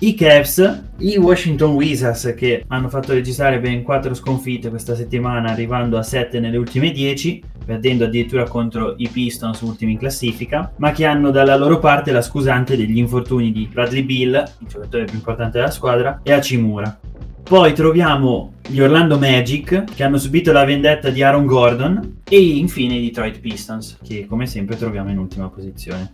i 0.00 0.14
Cavs, 0.14 0.82
i 0.98 1.16
Washington 1.16 1.74
Wizards 1.74 2.34
che 2.36 2.64
hanno 2.68 2.88
fatto 2.88 3.12
registrare 3.12 3.60
ben 3.60 3.82
4 3.82 4.12
sconfitte 4.14 4.68
questa 4.68 4.94
settimana 4.94 5.50
arrivando 5.50 5.96
a 5.96 6.02
7 6.02 6.40
nelle 6.40 6.56
ultime 6.56 6.90
10, 6.90 7.42
perdendo 7.64 8.04
addirittura 8.04 8.44
contro 8.44 8.94
i 8.98 9.08
Pistons 9.08 9.60
ultimi 9.60 9.92
in 9.92 9.98
classifica, 9.98 10.72
ma 10.76 10.92
che 10.92 11.06
hanno 11.06 11.30
dalla 11.30 11.56
loro 11.56 11.78
parte 11.78 12.12
la 12.12 12.22
scusante 12.22 12.76
degli 12.76 12.98
infortuni 12.98 13.52
di 13.52 13.68
Bradley 13.72 14.02
Bill, 14.02 14.34
il 14.58 14.66
giocatore 14.66 15.04
più 15.04 15.14
importante 15.14 15.58
della 15.58 15.70
squadra, 15.70 16.20
e 16.22 16.32
Hachimura. 16.32 16.98
Poi 17.42 17.72
troviamo 17.74 18.54
gli 18.66 18.80
Orlando 18.80 19.18
Magic 19.18 19.84
che 19.94 20.02
hanno 20.02 20.16
subito 20.16 20.50
la 20.50 20.64
vendetta 20.64 21.10
di 21.10 21.22
Aaron 21.22 21.44
Gordon 21.44 22.22
e 22.28 22.40
infine 22.40 22.96
i 22.96 23.02
Detroit 23.02 23.38
Pistons 23.38 23.98
che 24.02 24.26
come 24.26 24.46
sempre 24.46 24.76
troviamo 24.76 25.10
in 25.10 25.18
ultima 25.18 25.48
posizione. 25.48 26.12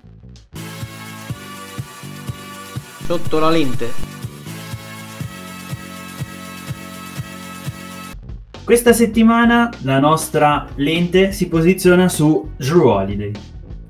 Sotto 3.11 3.41
la 3.41 3.51
lente. 3.51 3.91
Questa 8.63 8.93
settimana 8.93 9.69
la 9.83 9.99
nostra 9.99 10.69
lente 10.77 11.33
si 11.33 11.49
posiziona 11.49 12.09
su 12.09 12.51
Drew 12.57 12.87
Holiday. 12.87 13.33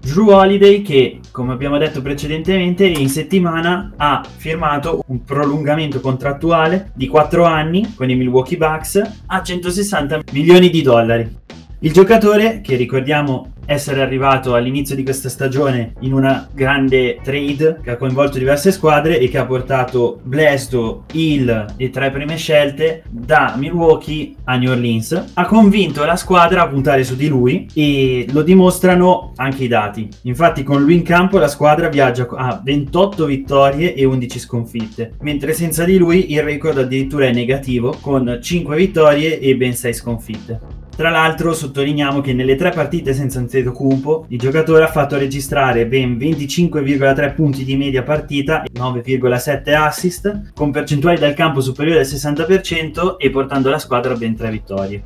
Drew 0.00 0.30
Holiday 0.30 0.80
che, 0.80 1.20
come 1.32 1.52
abbiamo 1.52 1.76
detto 1.76 2.00
precedentemente, 2.00 2.86
in 2.86 3.10
settimana 3.10 3.92
ha 3.98 4.24
firmato 4.24 5.04
un 5.08 5.22
prolungamento 5.22 6.00
contrattuale 6.00 6.90
di 6.94 7.06
4 7.06 7.44
anni 7.44 7.92
con 7.94 8.08
i 8.08 8.14
Milwaukee 8.14 8.56
Bucks 8.56 9.02
a 9.26 9.42
160 9.42 10.22
milioni 10.32 10.70
di 10.70 10.80
dollari. 10.80 11.36
Il 11.80 11.92
giocatore, 11.92 12.62
che 12.62 12.76
ricordiamo 12.76 13.49
essere 13.70 14.02
arrivato 14.02 14.56
all'inizio 14.56 14.96
di 14.96 15.04
questa 15.04 15.28
stagione 15.28 15.92
in 16.00 16.12
una 16.12 16.48
grande 16.52 17.20
trade 17.22 17.78
che 17.80 17.90
ha 17.90 17.96
coinvolto 17.96 18.36
diverse 18.36 18.72
squadre 18.72 19.20
e 19.20 19.28
che 19.28 19.38
ha 19.38 19.46
portato 19.46 20.18
Blesto, 20.24 21.04
Hill 21.12 21.74
e 21.76 21.88
tre 21.90 22.10
prime 22.10 22.36
scelte 22.36 23.04
da 23.08 23.54
Milwaukee 23.56 24.34
a 24.44 24.56
New 24.56 24.72
Orleans, 24.72 25.30
ha 25.34 25.46
convinto 25.46 26.04
la 26.04 26.16
squadra 26.16 26.62
a 26.62 26.66
puntare 26.66 27.04
su 27.04 27.14
di 27.14 27.28
lui 27.28 27.68
e 27.72 28.26
lo 28.32 28.42
dimostrano 28.42 29.34
anche 29.36 29.64
i 29.64 29.68
dati. 29.68 30.08
Infatti 30.22 30.64
con 30.64 30.82
lui 30.82 30.94
in 30.94 31.02
campo 31.02 31.38
la 31.38 31.46
squadra 31.46 31.88
viaggia 31.88 32.26
a 32.28 32.60
28 32.62 33.24
vittorie 33.24 33.94
e 33.94 34.04
11 34.04 34.38
sconfitte, 34.40 35.12
mentre 35.20 35.52
senza 35.52 35.84
di 35.84 35.96
lui 35.96 36.32
il 36.32 36.42
record 36.42 36.78
addirittura 36.78 37.26
è 37.26 37.32
negativo 37.32 37.96
con 38.00 38.40
5 38.42 38.76
vittorie 38.76 39.38
e 39.38 39.54
ben 39.54 39.74
6 39.74 39.94
sconfitte. 39.94 40.79
Tra 41.00 41.08
l'altro 41.08 41.54
sottolineiamo 41.54 42.20
che 42.20 42.34
nelle 42.34 42.56
tre 42.56 42.72
partite 42.72 43.14
senza 43.14 43.38
Antetokounmpo 43.38 44.26
il 44.28 44.38
giocatore 44.38 44.84
ha 44.84 44.88
fatto 44.88 45.16
registrare 45.16 45.86
ben 45.86 46.18
25,3 46.18 47.34
punti 47.34 47.64
di 47.64 47.74
media 47.74 48.02
partita, 48.02 48.64
9,7 48.70 49.74
assist, 49.74 50.52
con 50.52 50.70
percentuali 50.70 51.18
dal 51.18 51.32
campo 51.32 51.62
superiore 51.62 52.00
al 52.00 52.04
60% 52.04 53.16
e 53.16 53.30
portando 53.30 53.70
la 53.70 53.78
squadra 53.78 54.12
a 54.12 54.16
ben 54.16 54.36
3 54.36 54.50
vittorie. 54.50 55.02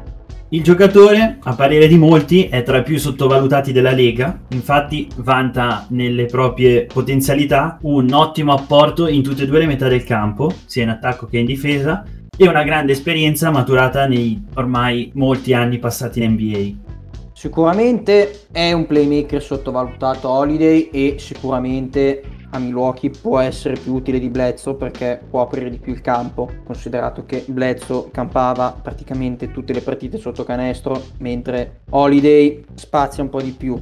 Il 0.48 0.64
giocatore, 0.64 1.38
a 1.40 1.54
parere 1.54 1.86
di 1.86 1.96
molti, 1.96 2.48
è 2.48 2.64
tra 2.64 2.78
i 2.78 2.82
più 2.82 2.98
sottovalutati 2.98 3.70
della 3.70 3.92
Lega, 3.92 4.36
infatti 4.48 5.06
vanta 5.18 5.86
nelle 5.90 6.24
proprie 6.24 6.86
potenzialità 6.86 7.78
un 7.82 8.12
ottimo 8.12 8.52
apporto 8.52 9.06
in 9.06 9.22
tutte 9.22 9.44
e 9.44 9.46
due 9.46 9.60
le 9.60 9.66
metà 9.66 9.86
del 9.86 10.02
campo, 10.02 10.52
sia 10.66 10.82
in 10.82 10.88
attacco 10.88 11.26
che 11.26 11.38
in 11.38 11.46
difesa, 11.46 12.04
e 12.36 12.48
una 12.48 12.64
grande 12.64 12.92
esperienza 12.92 13.50
maturata 13.50 14.06
nei 14.06 14.44
ormai 14.54 15.10
molti 15.14 15.52
anni 15.52 15.78
passati 15.78 16.22
in 16.22 16.32
NBA. 16.32 16.92
Sicuramente 17.32 18.46
è 18.50 18.72
un 18.72 18.86
playmaker 18.86 19.42
sottovalutato 19.42 20.28
Holiday 20.28 20.88
e 20.92 21.16
sicuramente 21.18 22.22
a 22.50 22.58
Milwaukee 22.58 23.10
può 23.10 23.40
essere 23.40 23.74
più 23.74 23.94
utile 23.94 24.20
di 24.20 24.28
Bledsoe 24.28 24.76
perché 24.76 25.20
può 25.28 25.42
aprire 25.42 25.70
di 25.70 25.78
più 25.78 25.92
il 25.92 26.00
campo, 26.00 26.48
considerato 26.64 27.26
che 27.26 27.44
Bledsoe 27.46 28.10
campava 28.12 28.78
praticamente 28.80 29.50
tutte 29.50 29.72
le 29.72 29.80
partite 29.80 30.18
sotto 30.18 30.44
canestro, 30.44 31.02
mentre 31.18 31.80
Holiday 31.90 32.64
spazia 32.74 33.24
un 33.24 33.28
po' 33.28 33.42
di 33.42 33.50
più. 33.50 33.76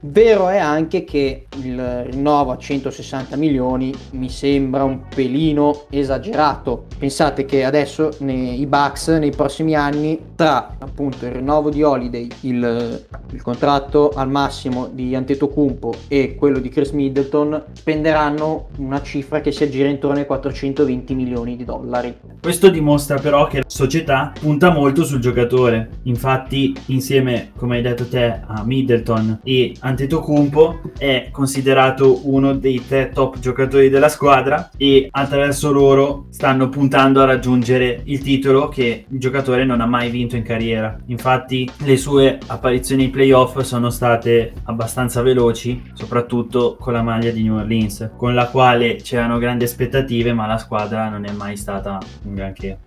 Vero 0.00 0.48
è 0.48 0.58
anche 0.58 1.02
che 1.02 1.46
il 1.56 2.04
rinnovo 2.04 2.52
a 2.52 2.56
160 2.56 3.36
milioni 3.36 3.92
mi 4.12 4.30
sembra 4.30 4.84
un 4.84 5.00
pelino 5.12 5.86
esagerato. 5.90 6.84
Pensate 6.96 7.44
che 7.44 7.64
adesso 7.64 8.10
nei, 8.20 8.60
i 8.60 8.66
Bucks 8.66 9.08
nei 9.08 9.30
prossimi 9.30 9.74
anni 9.74 10.26
tra 10.36 10.76
appunto 10.78 11.26
il 11.26 11.32
rinnovo 11.32 11.68
di 11.68 11.82
Holiday, 11.82 12.28
il, 12.42 13.06
il 13.32 13.42
contratto 13.42 14.10
al 14.10 14.30
massimo 14.30 14.88
di 14.92 15.16
Antetokounmpo 15.16 15.92
e 16.06 16.36
quello 16.36 16.60
di 16.60 16.68
Chris 16.68 16.90
Middleton 16.90 17.64
spenderanno 17.72 18.68
una 18.76 19.02
cifra 19.02 19.40
che 19.40 19.50
si 19.50 19.64
aggira 19.64 19.88
intorno 19.88 20.20
ai 20.20 20.26
420 20.26 21.14
milioni 21.16 21.56
di 21.56 21.64
dollari. 21.64 22.16
Questo 22.40 22.70
dimostra 22.70 23.18
però 23.18 23.48
che 23.48 23.58
la 23.58 23.64
società 23.66 24.32
punta 24.38 24.70
molto 24.70 25.02
sul 25.02 25.18
giocatore. 25.18 25.90
Infatti 26.04 26.72
insieme, 26.86 27.50
come 27.56 27.76
hai 27.76 27.82
detto 27.82 28.06
te, 28.06 28.42
a 28.46 28.62
Middleton 28.64 29.40
e 29.42 29.74
Antetokounmpo 29.88 30.80
è 30.98 31.28
considerato 31.32 32.28
uno 32.28 32.54
dei 32.54 32.84
tre 32.86 33.08
top 33.08 33.38
giocatori 33.38 33.88
della 33.88 34.10
squadra 34.10 34.70
e 34.76 35.08
attraverso 35.10 35.72
loro 35.72 36.26
stanno 36.28 36.68
puntando 36.68 37.22
a 37.22 37.24
raggiungere 37.24 38.02
il 38.04 38.20
titolo 38.20 38.68
che 38.68 39.06
il 39.08 39.18
giocatore 39.18 39.64
non 39.64 39.80
ha 39.80 39.86
mai 39.86 40.10
vinto 40.10 40.36
in 40.36 40.42
carriera. 40.42 40.94
Infatti 41.06 41.70
le 41.84 41.96
sue 41.96 42.38
apparizioni 42.46 43.04
ai 43.04 43.08
playoff 43.08 43.58
sono 43.60 43.88
state 43.88 44.52
abbastanza 44.64 45.22
veloci, 45.22 45.82
soprattutto 45.94 46.76
con 46.78 46.92
la 46.92 47.02
maglia 47.02 47.30
di 47.30 47.42
New 47.42 47.56
Orleans, 47.56 48.10
con 48.14 48.34
la 48.34 48.48
quale 48.48 48.96
c'erano 48.96 49.38
grandi 49.38 49.64
aspettative, 49.64 50.34
ma 50.34 50.46
la 50.46 50.58
squadra 50.58 51.08
non 51.08 51.24
è 51.24 51.32
mai 51.32 51.56
stata 51.56 51.98
un 52.24 52.34
granché 52.34 52.78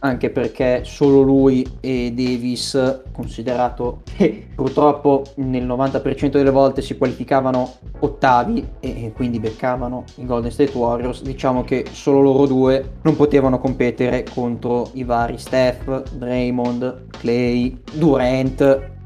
anche 0.00 0.30
perché 0.30 0.82
solo 0.84 1.20
lui 1.22 1.66
e 1.80 2.12
Davis, 2.14 3.02
considerato 3.12 4.02
che 4.16 4.48
purtroppo 4.54 5.24
nel 5.36 5.66
90% 5.66 6.30
delle 6.30 6.50
volte 6.50 6.82
si 6.82 6.96
qualificavano 6.96 7.74
ottavi 8.00 8.66
e 8.80 9.12
quindi 9.14 9.38
beccavano 9.38 10.04
i 10.16 10.26
Golden 10.26 10.50
State 10.50 10.76
Warriors, 10.76 11.22
diciamo 11.22 11.62
che 11.62 11.86
solo 11.90 12.20
loro 12.20 12.46
due 12.46 12.92
non 13.02 13.16
potevano 13.16 13.58
competere 13.58 14.24
contro 14.32 14.90
i 14.94 15.04
vari 15.04 15.38
Steph, 15.38 16.10
Draymond, 16.12 17.06
Clay, 17.10 17.78
Durant 17.92 18.98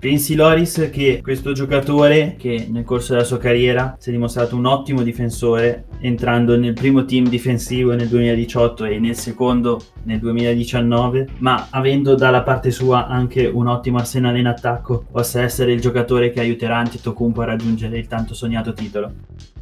Pensi 0.00 0.36
Loris 0.36 0.90
che 0.92 1.18
questo 1.20 1.50
giocatore 1.50 2.36
che 2.38 2.68
nel 2.70 2.84
corso 2.84 3.14
della 3.14 3.24
sua 3.24 3.38
carriera 3.38 3.96
si 3.98 4.10
è 4.10 4.12
dimostrato 4.12 4.54
un 4.54 4.64
ottimo 4.64 5.02
difensore 5.02 5.86
entrando 5.98 6.56
nel 6.56 6.72
primo 6.72 7.04
team 7.04 7.28
difensivo 7.28 7.94
nel 7.94 8.06
2018 8.06 8.84
e 8.84 9.00
nel 9.00 9.16
secondo 9.16 9.82
nel 10.04 10.20
2019 10.20 11.30
ma 11.38 11.66
avendo 11.70 12.14
dalla 12.14 12.44
parte 12.44 12.70
sua 12.70 13.08
anche 13.08 13.44
un 13.46 13.66
ottimo 13.66 13.98
arsenale 13.98 14.38
in 14.38 14.46
attacco 14.46 15.04
possa 15.10 15.42
essere 15.42 15.72
il 15.72 15.80
giocatore 15.80 16.30
che 16.30 16.38
aiuterà 16.38 16.76
Antetokounmpo 16.76 17.40
a 17.40 17.46
raggiungere 17.46 17.98
il 17.98 18.06
tanto 18.06 18.34
sognato 18.34 18.72
titolo? 18.72 19.12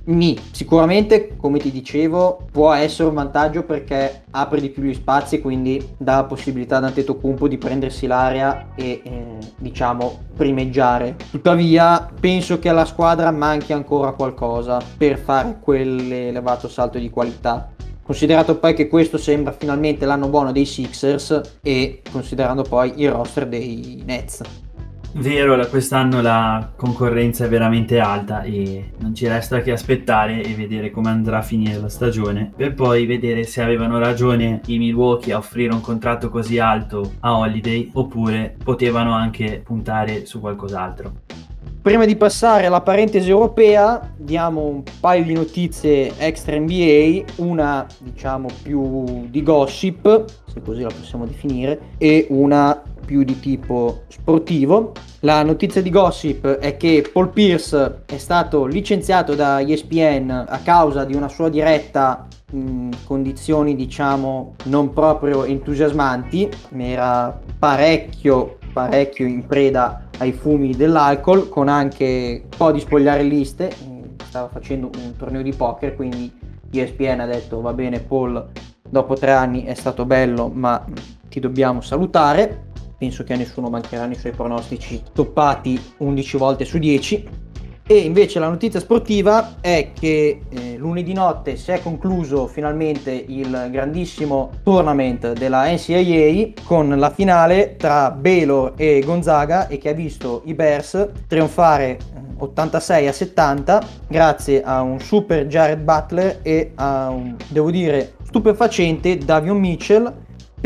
Mi, 0.07 0.39
sicuramente, 0.53 1.37
come 1.37 1.59
ti 1.59 1.73
dicevo, 1.73 2.47
può 2.53 2.73
essere 2.73 3.09
un 3.09 3.15
vantaggio 3.15 3.65
perché 3.65 4.23
apre 4.31 4.61
di 4.61 4.69
più 4.69 4.85
gli 4.85 4.95
spazi 4.95 5.41
quindi 5.41 5.95
dà 5.97 6.17
la 6.17 6.25
possibilità 6.25 6.77
ad 6.77 6.85
Antetokounmpo 6.85 7.49
di 7.49 7.59
prendersi 7.59 8.07
l'area 8.07 8.69
e, 8.77 9.01
eh, 9.03 9.39
diciamo, 9.57 10.19
primeggiare. 10.37 11.17
Tuttavia, 11.31 12.09
penso 12.21 12.61
che 12.61 12.69
alla 12.69 12.85
squadra 12.85 13.33
manchi 13.33 13.73
ancora 13.73 14.13
qualcosa 14.13 14.81
per 14.97 15.19
fare 15.19 15.59
quell'elevato 15.61 16.69
salto 16.69 16.99
di 16.99 17.11
qualità. 17.11 17.71
Considerato 18.05 18.59
poi 18.59 18.75
che 18.75 18.87
questo 18.87 19.19
sembra 19.19 19.51
finalmente 19.51 20.07
l'anno 20.07 20.29
buono 20.29 20.53
dei 20.53 20.67
Sixers 20.67 21.59
e 21.61 22.03
considerando 22.13 22.63
poi 22.63 22.93
il 23.03 23.11
roster 23.11 23.49
dei 23.49 24.05
Nets. 24.07 24.43
Vero, 25.19 25.57
quest'anno 25.69 26.21
la 26.21 26.73
concorrenza 26.77 27.47
è 27.47 27.49
veramente 27.49 27.99
alta 27.99 28.43
e 28.43 28.93
non 28.99 29.15
ci 29.15 29.27
resta 29.27 29.63
che 29.63 29.73
aspettare 29.73 30.43
e 30.43 30.55
vedere 30.55 30.91
come 30.91 31.09
andrà 31.09 31.39
a 31.39 31.43
finire 31.43 31.79
la 31.79 31.89
stagione 31.89 32.53
per 32.55 32.75
poi 32.75 33.07
vedere 33.07 33.45
se 33.45 33.63
avevano 33.63 33.99
ragione 33.99 34.61
i 34.67 34.77
Milwaukee 34.77 35.33
a 35.33 35.39
offrire 35.39 35.73
un 35.73 35.81
contratto 35.81 36.29
così 36.29 36.59
alto 36.59 37.15
a 37.21 37.39
Holiday 37.39 37.91
oppure 37.95 38.57
potevano 38.63 39.15
anche 39.15 39.63
puntare 39.65 40.27
su 40.27 40.39
qualcos'altro. 40.39 41.13
Prima 41.81 42.05
di 42.05 42.17
passare 42.17 42.67
alla 42.67 42.81
parentesi 42.81 43.31
europea, 43.31 44.13
diamo 44.17 44.65
un 44.65 44.83
paio 44.99 45.23
di 45.23 45.33
notizie 45.33 46.13
extra 46.19 46.59
NBA, 46.59 47.23
una 47.37 47.87
diciamo 48.01 48.49
più 48.61 49.29
di 49.31 49.41
gossip, 49.45 50.25
se 50.53 50.61
così 50.63 50.83
la 50.83 50.89
possiamo 50.89 51.27
definire, 51.27 51.93
e 51.97 52.27
una 52.31 52.83
più 53.07 53.23
di 53.23 53.41
tipo 53.41 54.03
sportivo. 54.09 54.93
La 55.21 55.43
notizia 55.43 55.81
di 55.81 55.89
gossip 55.89 56.47
è 56.47 56.77
che 56.77 57.09
Paul 57.11 57.31
Pierce 57.31 58.03
è 58.05 58.19
stato 58.19 58.67
licenziato 58.67 59.35
da 59.35 59.61
ESPN 59.61 60.45
a 60.47 60.59
causa 60.59 61.05
di 61.05 61.15
una 61.15 61.29
sua 61.29 61.49
diretta 61.49 62.27
in 62.53 62.91
condizioni 63.05 63.75
diciamo 63.75 64.57
non 64.65 64.93
proprio 64.93 65.45
entusiasmanti, 65.45 66.49
era 66.77 67.41
parecchio 67.59 68.59
parecchio 68.77 69.27
in 69.27 69.47
preda 69.47 70.09
ai 70.19 70.33
fumi 70.33 70.77
dell'alcol 70.77 71.49
con 71.49 71.69
anche 71.69 72.43
un 72.43 72.57
po' 72.57 72.73
di 72.73 72.81
spogliarelliste, 72.81 73.73
stava 74.25 74.49
facendo 74.49 74.91
un 75.03 75.17
torneo 75.17 75.41
di 75.41 75.55
poker 75.55 75.97
quindi 75.97 76.31
ESPN 76.71 77.21
ha 77.21 77.27
detto 77.27 77.63
va 77.63 77.73
bene 77.73 78.01
Paul 78.01 78.47
dopo 78.87 79.15
tre 79.15 79.33
anni 79.33 79.65
è 79.65 79.73
stato 79.73 80.05
bello 80.05 80.49
ma 80.53 80.85
ti 81.29 81.41
dobbiamo 81.41 81.81
salutare 81.81 82.66
penso 82.99 83.25
che 83.25 83.33
a 83.33 83.37
nessuno 83.37 83.69
mancheranno 83.69 84.13
i 84.13 84.17
suoi 84.17 84.33
pronostici 84.33 85.03
toppati 85.13 85.81
11 85.99 86.37
volte 86.37 86.65
su 86.65 86.79
10. 86.79 87.45
E 87.89 87.99
invece 87.99 88.41
la 88.41 88.49
notizia 88.49 88.81
sportiva 88.81 89.59
è 89.61 89.93
che 89.97 90.41
eh, 90.49 90.77
lunedì 90.77 91.13
notte 91.13 91.55
si 91.55 91.71
è 91.71 91.81
concluso 91.81 92.49
finalmente 92.49 93.13
il 93.13 93.69
grandissimo 93.71 94.51
tournament 94.65 95.35
della 95.35 95.71
NCAA 95.71 96.65
con 96.65 96.99
la 96.99 97.11
finale 97.11 97.77
tra 97.77 98.11
Baylor 98.11 98.73
e 98.77 99.05
Gonzaga 99.05 99.69
e 99.69 99.79
che 99.79 99.91
ha 99.91 99.93
visto 99.93 100.43
i 100.47 100.55
Bears 100.55 101.11
trionfare 101.29 101.97
86 102.39 103.05
eh, 103.05 103.07
a 103.07 103.13
70 103.13 103.83
grazie 104.09 104.65
a 104.65 104.83
un 104.83 104.99
super 104.99 105.47
Jared 105.47 105.79
Butler 105.79 106.41
e 106.43 106.73
a 106.75 107.11
un, 107.11 107.37
devo 107.47 107.71
dire, 107.71 108.15
stupefacente 108.25 109.17
Davion 109.17 109.59
Mitchell 109.59 110.13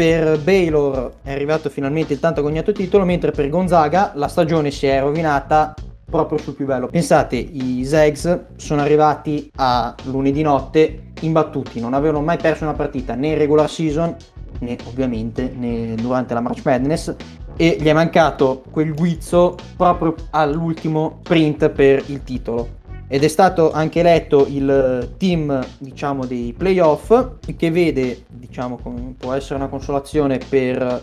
per 0.00 0.38
Baylor 0.38 1.16
è 1.22 1.30
arrivato 1.30 1.68
finalmente 1.68 2.14
il 2.14 2.20
tanto 2.20 2.40
agognato 2.40 2.72
titolo, 2.72 3.04
mentre 3.04 3.32
per 3.32 3.50
Gonzaga 3.50 4.12
la 4.14 4.28
stagione 4.28 4.70
si 4.70 4.86
è 4.86 4.98
rovinata 4.98 5.74
proprio 6.06 6.38
sul 6.38 6.54
più 6.54 6.64
bello. 6.64 6.86
Pensate, 6.86 7.36
i 7.36 7.84
Zags 7.84 8.46
sono 8.56 8.80
arrivati 8.80 9.50
a 9.56 9.94
lunedì 10.04 10.40
notte 10.40 11.10
imbattuti, 11.20 11.80
non 11.80 11.92
avevano 11.92 12.22
mai 12.22 12.38
perso 12.38 12.64
una 12.64 12.72
partita 12.72 13.14
né 13.14 13.28
in 13.28 13.36
regular 13.36 13.68
season 13.68 14.16
né 14.60 14.78
ovviamente 14.86 15.52
né 15.54 15.94
durante 15.96 16.32
la 16.32 16.40
March 16.40 16.62
Madness 16.64 17.14
e 17.54 17.76
gli 17.78 17.86
è 17.86 17.92
mancato 17.92 18.62
quel 18.70 18.94
guizzo 18.94 19.54
proprio 19.76 20.14
all'ultimo 20.30 21.18
sprint 21.24 21.68
per 21.68 22.04
il 22.06 22.24
titolo 22.24 22.78
ed 23.12 23.25
è 23.25 23.29
stato 23.29 23.73
anche 23.73 23.99
eletto 23.99 24.46
il 24.46 25.14
team 25.18 25.66
diciamo 25.79 26.27
dei 26.27 26.55
playoff 26.57 27.12
che 27.57 27.70
vede 27.73 28.23
diciamo 28.29 28.79
può 29.18 29.33
essere 29.33 29.57
una 29.57 29.66
consolazione 29.66 30.38
per 30.38 31.03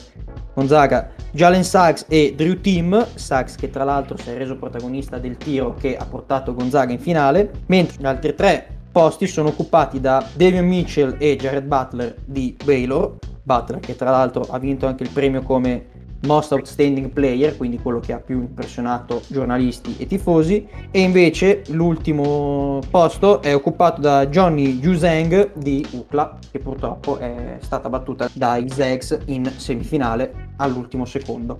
Gonzaga 0.53 1.09
Jalen 1.31 1.65
Sachs 1.65 2.05
e 2.07 2.33
Drew 2.33 2.61
Team. 2.61 3.05
Sachs 3.13 3.55
che 3.55 3.69
tra 3.69 3.83
l'altro 3.83 4.15
si 4.15 4.29
è 4.29 4.37
reso 4.37 4.55
protagonista 4.55 5.17
del 5.17 5.35
tiro 5.35 5.73
che 5.73 5.97
ha 5.97 6.05
portato 6.05 6.53
Gonzaga 6.53 6.93
in 6.93 6.99
finale 6.99 7.51
mentre 7.65 7.97
gli 7.99 8.05
altri 8.05 8.33
tre 8.33 8.67
posti 8.89 9.27
sono 9.27 9.49
occupati 9.49 9.99
da 9.99 10.25
Davion 10.33 10.65
Mitchell 10.65 11.17
e 11.19 11.35
Jared 11.35 11.65
Butler 11.65 12.15
di 12.23 12.55
Baylor. 12.63 13.17
Butler 13.43 13.81
che 13.81 13.95
tra 13.97 14.11
l'altro 14.11 14.43
ha 14.49 14.57
vinto 14.57 14.87
anche 14.87 15.03
il 15.03 15.09
premio 15.09 15.41
come 15.43 15.96
Most 16.25 16.51
Outstanding 16.51 17.09
Player, 17.09 17.55
quindi 17.55 17.77
quello 17.79 17.99
che 17.99 18.13
ha 18.13 18.19
più 18.19 18.39
impressionato 18.39 19.21
giornalisti 19.27 19.95
e 19.97 20.05
tifosi, 20.07 20.67
e 20.91 20.99
invece 20.99 21.63
l'ultimo 21.69 22.81
posto 22.89 23.41
è 23.41 23.53
occupato 23.53 24.01
da 24.01 24.27
Johnny 24.27 24.79
Juzeng 24.79 25.53
di 25.53 25.85
UCLA, 25.91 26.39
che 26.51 26.59
purtroppo 26.59 27.17
è 27.17 27.57
stata 27.61 27.89
battuta 27.89 28.29
dai 28.33 28.69
Zags 28.69 29.19
in 29.25 29.45
semifinale 29.55 30.51
all'ultimo 30.57 31.05
secondo. 31.05 31.57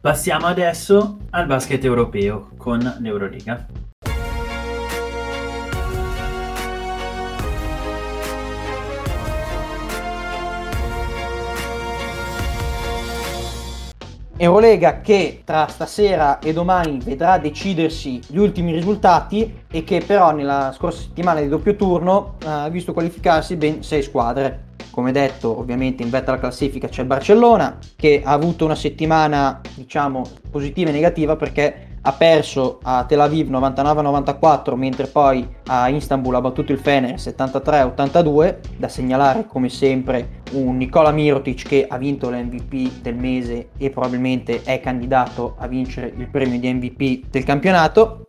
Passiamo 0.00 0.46
adesso 0.46 1.18
al 1.30 1.46
basket 1.46 1.84
europeo 1.84 2.50
con 2.56 2.78
l'Euroliga. 3.00 3.66
Eurolega 14.42 15.02
che 15.02 15.42
tra 15.44 15.66
stasera 15.66 16.38
e 16.38 16.54
domani 16.54 16.98
vedrà 17.04 17.36
decidersi 17.36 18.22
gli 18.26 18.38
ultimi 18.38 18.72
risultati 18.72 19.64
e 19.70 19.84
che 19.84 20.02
però 20.06 20.30
nella 20.30 20.72
scorsa 20.74 21.02
settimana 21.02 21.42
di 21.42 21.48
doppio 21.48 21.76
turno 21.76 22.36
ha 22.46 22.66
visto 22.70 22.94
qualificarsi 22.94 23.56
ben 23.56 23.82
6 23.82 24.02
squadre. 24.02 24.68
Come 24.92 25.12
detto, 25.12 25.58
ovviamente 25.58 26.02
in 26.02 26.08
vetta 26.08 26.30
alla 26.30 26.40
classifica 26.40 26.88
c'è 26.88 27.02
il 27.02 27.06
Barcellona 27.06 27.76
che 27.94 28.22
ha 28.24 28.32
avuto 28.32 28.64
una 28.64 28.74
settimana, 28.74 29.60
diciamo, 29.74 30.24
positiva 30.50 30.88
e 30.88 30.94
negativa 30.94 31.36
perché 31.36 31.88
ha 32.02 32.12
perso 32.12 32.78
a 32.82 33.04
Tel 33.04 33.20
Aviv 33.20 33.50
99-94 33.50 34.74
mentre 34.74 35.06
poi 35.06 35.46
a 35.66 35.88
Istanbul 35.88 36.34
ha 36.34 36.40
battuto 36.40 36.72
il 36.72 36.78
Fener 36.78 37.16
73-82 37.16 38.56
da 38.78 38.88
segnalare 38.88 39.46
come 39.46 39.68
sempre 39.68 40.42
un 40.52 40.76
Nicola 40.76 41.10
Mirotic 41.10 41.66
che 41.66 41.86
ha 41.86 41.98
vinto 41.98 42.30
l'MVP 42.30 43.00
del 43.02 43.16
mese 43.16 43.68
e 43.76 43.90
probabilmente 43.90 44.62
è 44.62 44.80
candidato 44.80 45.56
a 45.58 45.66
vincere 45.66 46.12
il 46.16 46.28
premio 46.28 46.58
di 46.58 46.72
MVP 46.72 47.28
del 47.30 47.44
campionato. 47.44 48.24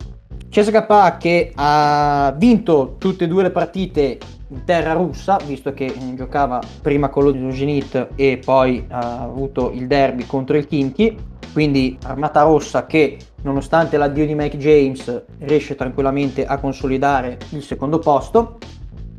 CSKA 0.50 1.16
che 1.16 1.50
ha 1.54 2.34
vinto 2.36 2.96
tutte 2.98 3.24
e 3.24 3.28
due 3.28 3.44
le 3.44 3.50
partite 3.50 4.18
in 4.48 4.64
terra 4.64 4.92
russa, 4.92 5.38
visto 5.46 5.72
che 5.72 5.94
giocava 6.14 6.60
prima 6.82 7.08
con 7.08 7.24
lo 7.24 7.32
Zenit 7.32 8.08
e 8.16 8.38
poi 8.44 8.84
ha 8.90 9.22
avuto 9.22 9.70
il 9.70 9.86
derby 9.86 10.26
contro 10.26 10.58
il 10.58 10.66
Kimchi 10.66 11.30
quindi 11.52 11.98
Armata 12.04 12.42
Rossa 12.42 12.86
che 12.86 13.18
nonostante 13.42 13.96
l'addio 13.96 14.26
di 14.26 14.34
Mike 14.34 14.58
James 14.58 15.24
riesce 15.38 15.74
tranquillamente 15.74 16.44
a 16.44 16.58
consolidare 16.58 17.38
il 17.50 17.62
secondo 17.62 17.98
posto. 17.98 18.58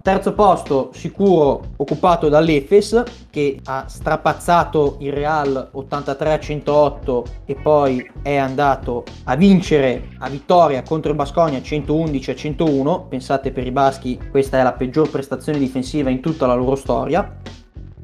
Terzo 0.04 0.34
posto 0.34 0.90
sicuro 0.94 1.64
occupato 1.78 2.28
dall'Efes 2.28 3.04
che 3.30 3.58
ha 3.64 3.86
strapazzato 3.88 4.98
il 5.00 5.14
Real 5.14 5.72
83-108 5.74 7.24
e 7.46 7.56
poi 7.56 8.12
è 8.22 8.36
andato 8.36 9.06
a 9.24 9.38
vincere 9.38 10.10
a 10.20 10.28
vittoria 10.28 10.84
contro 10.84 11.10
il 11.10 11.16
Basconia 11.16 11.60
111-101. 11.60 13.08
Pensate 13.08 13.54
per 13.54 13.66
i 13.66 13.72
baschi 13.72 14.20
questa 14.30 14.60
è 14.60 14.64
la 14.64 14.74
peggior 14.74 15.10
prestazione 15.10 15.58
difensiva 15.58 16.10
in 16.10 16.20
tutta 16.20 16.48
la 16.48 16.56
loro 16.56 16.76
storia. 16.76 17.38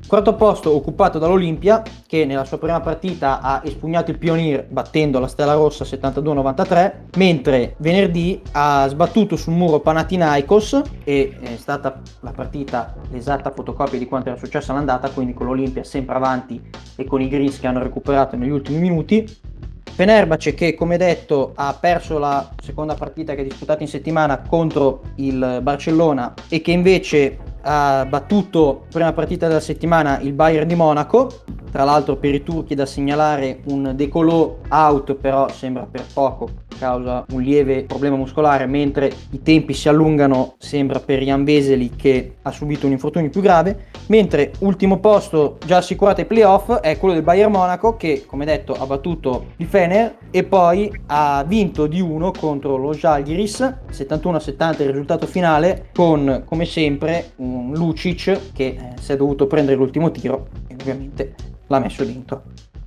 Quarto 0.10 0.34
posto 0.34 0.74
occupato 0.74 1.20
dall'Olimpia 1.20 1.84
che 2.08 2.26
nella 2.26 2.44
sua 2.44 2.58
prima 2.58 2.80
partita 2.80 3.42
ha 3.42 3.62
espugnato 3.64 4.10
il 4.10 4.18
Pionier 4.18 4.66
battendo 4.68 5.20
la 5.20 5.28
Stella 5.28 5.54
Rossa 5.54 5.86
72-93 5.86 6.94
mentre 7.18 7.76
venerdì 7.78 8.42
ha 8.54 8.88
sbattuto 8.90 9.36
sul 9.36 9.54
muro 9.54 9.80
Panathinaikos 9.82 10.82
e 11.04 11.38
è 11.40 11.56
stata 11.58 12.02
la 12.22 12.32
partita 12.32 12.96
l'esatta 13.12 13.52
fotocopia 13.52 14.00
di 14.00 14.08
quanto 14.08 14.30
era 14.30 14.40
successo 14.40 14.72
all'andata 14.72 15.12
quindi 15.12 15.36
con 15.36 15.46
l'Olimpia 15.46 15.84
sempre 15.84 16.16
avanti 16.16 16.60
e 16.96 17.06
con 17.06 17.22
i 17.22 17.28
Greens 17.28 17.60
che 17.60 17.68
hanno 17.68 17.84
recuperato 17.84 18.36
negli 18.36 18.50
ultimi 18.50 18.80
minuti. 18.80 19.38
Fenerbahce 19.84 20.56
che 20.56 20.74
come 20.74 20.98
detto 20.98 21.52
ha 21.54 21.78
perso 21.80 22.18
la 22.18 22.50
seconda 22.64 22.96
partita 22.96 23.36
che 23.36 23.42
ha 23.42 23.44
disputato 23.44 23.84
in 23.84 23.90
settimana 23.90 24.40
contro 24.40 25.02
il 25.18 25.60
Barcellona 25.62 26.34
e 26.48 26.62
che 26.62 26.72
invece 26.72 27.38
ha 27.62 28.06
battuto 28.08 28.86
prima 28.90 29.14
partita 29.14 29.48
della 29.48 29.60
settimana 29.60 30.20
il 30.20 30.34
Bayern 30.34 30.68
di 30.68 30.76
Monaco. 30.76 31.30
Tra 31.72 31.84
l'altro 31.84 32.16
per 32.16 32.34
i 32.34 32.44
turchi 32.44 32.74
da 32.74 32.86
segnalare 32.86 33.60
un 33.66 33.92
decolò 33.96 34.56
out 34.70 35.14
però 35.14 35.48
sembra 35.50 35.88
per 35.90 36.04
poco 36.12 36.68
causa 36.80 37.26
un 37.32 37.42
lieve 37.42 37.84
problema 37.84 38.16
muscolare 38.16 38.66
mentre 38.66 39.12
i 39.32 39.44
tempi 39.44 39.74
si 39.74 39.90
allungano 39.90 40.56
sembra 40.58 41.00
per 41.00 41.22
Jan 41.22 41.44
Veseli 41.44 41.92
che 41.96 42.38
ha 42.42 42.52
subito 42.52 42.86
un 42.86 42.94
infortunio 42.94 43.30
più 43.30 43.42
grave. 43.42 43.88
Mentre 44.08 44.54
ultimo 44.60 45.00
posto 45.00 45.58
già 45.64 45.78
assicurato 45.78 46.22
ai 46.22 46.26
playoff 46.26 46.72
è 46.80 46.98
quello 46.98 47.14
del 47.14 47.24
Bayern 47.24 47.52
Monaco 47.52 47.96
che 47.96 48.24
come 48.26 48.46
detto 48.46 48.74
ha 48.74 48.86
battuto 48.88 49.48
il 49.58 49.68
Fener 49.68 50.18
e 50.32 50.44
poi 50.44 50.92
ha 51.08 51.44
vinto 51.46 51.86
di 51.86 52.02
1 52.02 52.32
contro 52.32 52.78
lo 52.78 52.94
Žalgiris 52.94 53.76
71-70 53.92 54.82
il 54.82 54.90
risultato 54.90 55.28
finale 55.28 55.90
con 55.94 56.44
come 56.46 56.66
sempre 56.66 57.34
un 57.36 57.49
Lucic 57.74 58.52
che 58.54 58.66
eh, 58.66 58.78
si 59.00 59.12
è 59.12 59.18
dovuto 59.18 59.48
prendere 59.48 59.78
l'ultimo 59.78 60.12
tiro 60.12 60.48
e 60.68 60.76
ovviamente 60.80 61.36
l'ha 61.68 61.80
messo 61.80 62.04
dentro. 62.04 62.44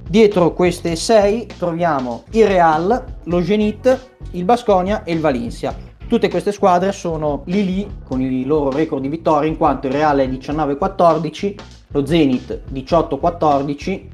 Dietro 0.09 0.53
queste 0.53 0.97
sei 0.97 1.47
troviamo 1.47 2.25
il 2.33 2.47
Real, 2.47 3.05
lo 3.25 3.43
Zenit, 3.43 4.11
il 4.33 4.45
Basconia 4.45 5.05
e 5.05 5.13
il 5.13 5.21
Valencia. 5.21 5.75
Tutte 6.07 6.29
queste 6.29 6.53
squadre 6.53 6.93
sono 6.93 7.43
lì 7.47 7.65
lì 7.65 7.89
con 8.05 8.21
i 8.21 8.45
loro 8.45 8.71
record 8.71 9.01
di 9.01 9.09
vittorie 9.09 9.49
in 9.49 9.57
quanto 9.57 9.87
il 9.87 9.95
Real 9.95 10.19
è 10.19 10.29
19-14, 10.29 11.55
lo 11.89 12.05
Zenit 12.05 12.61
18-14, 12.71 14.07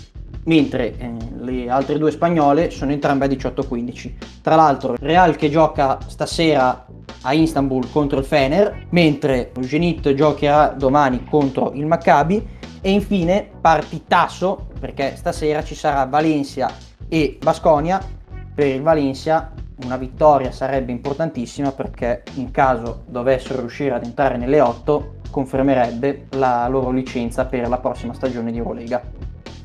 mentre 0.45 0.97
eh, 0.97 1.11
le 1.41 1.69
altre 1.69 1.99
due 1.99 2.11
spagnole 2.11 2.71
sono 2.71 2.93
entrambe 2.93 3.27
a 3.27 3.29
18-15. 3.29 4.13
Tra 4.43 4.55
l'altro 4.55 4.97
Real 4.99 5.37
che 5.37 5.51
gioca 5.51 5.99
stasera 6.07 6.87
a 7.23 7.33
Istanbul 7.33 7.91
contro 7.91 8.19
il 8.19 8.25
Fener, 8.25 8.87
mentre 8.91 9.51
lo 9.55 9.63
Zenit 9.63 10.15
giocherà 10.15 10.69
domani 10.69 11.25
contro 11.25 11.73
il 11.75 11.87
Maccabi 11.87 12.47
e 12.81 12.91
infine 12.91 13.49
partitasso 13.61 14.69
perché 14.79 15.17
stasera 15.17 15.63
ci 15.65 15.75
sarà 15.75 16.05
Valencia 16.05 16.71
e 17.09 17.39
Basconia. 17.43 18.01
Per 18.55 18.67
il 18.67 18.83
Valencia 18.83 19.53
una 19.85 19.97
vittoria 19.97 20.51
sarebbe 20.51 20.91
importantissima 20.91 21.71
perché 21.73 22.25
in 22.35 22.51
caso 22.51 23.03
dovessero 23.07 23.61
riuscire 23.61 23.95
ad 23.95 24.05
entrare 24.05 24.37
nelle 24.37 24.61
8 24.61 25.17
confermerebbe 25.31 26.27
la 26.31 26.67
loro 26.69 26.91
licenza 26.91 27.45
per 27.45 27.69
la 27.69 27.79
prossima 27.79 28.15
stagione 28.15 28.51
di 28.51 28.59
Eurolega. 28.59 29.03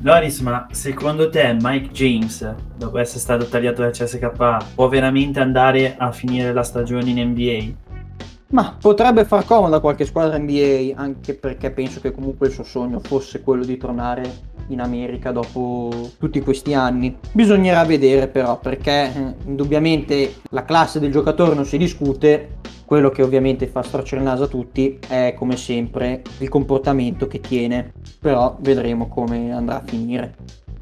Loris, 0.05 0.41
ma 0.41 0.67
secondo 0.69 1.29
te 1.29 1.55
Mike 1.57 1.91
James, 1.93 2.53
dopo 2.75 2.97
essere 2.97 3.19
stato 3.19 3.45
tagliato 3.45 3.83
da 3.83 3.89
CSK, 3.89 4.65
può 4.75 4.89
veramente 4.89 5.39
andare 5.39 5.95
a 5.97 6.11
finire 6.11 6.51
la 6.51 6.63
stagione 6.63 7.09
in 7.09 7.29
NBA? 7.29 7.71
Ma 8.49 8.75
potrebbe 8.77 9.23
far 9.23 9.45
comodo 9.45 9.77
a 9.77 9.79
qualche 9.79 10.03
squadra 10.03 10.37
NBA, 10.37 10.91
anche 10.95 11.35
perché 11.35 11.71
penso 11.71 12.01
che 12.01 12.11
comunque 12.11 12.47
il 12.47 12.53
suo 12.53 12.65
sogno 12.65 12.99
fosse 12.99 13.41
quello 13.41 13.63
di 13.63 13.77
tornare 13.77 14.23
in 14.67 14.81
America 14.81 15.31
dopo 15.31 16.11
tutti 16.19 16.41
questi 16.41 16.73
anni. 16.73 17.15
Bisognerà 17.31 17.83
vedere 17.85 18.27
però, 18.27 18.59
perché 18.59 19.13
eh, 19.13 19.33
indubbiamente 19.45 20.35
la 20.49 20.63
classe 20.65 20.99
del 20.99 21.11
giocatore 21.11 21.55
non 21.55 21.65
si 21.65 21.77
discute, 21.77 22.59
quello 22.85 23.09
che 23.09 23.23
ovviamente 23.23 23.67
fa 23.67 23.81
storcere 23.81 24.21
il 24.21 24.27
naso 24.27 24.43
a 24.43 24.47
tutti 24.47 24.99
è 25.07 25.33
come 25.35 25.57
sempre 25.57 26.21
il 26.39 26.49
comportamento 26.49 27.27
che 27.27 27.39
tiene, 27.39 27.93
però 28.19 28.57
vedremo 28.59 29.07
come 29.07 29.51
andrà 29.51 29.77
a 29.77 29.83
finire. 29.83 30.35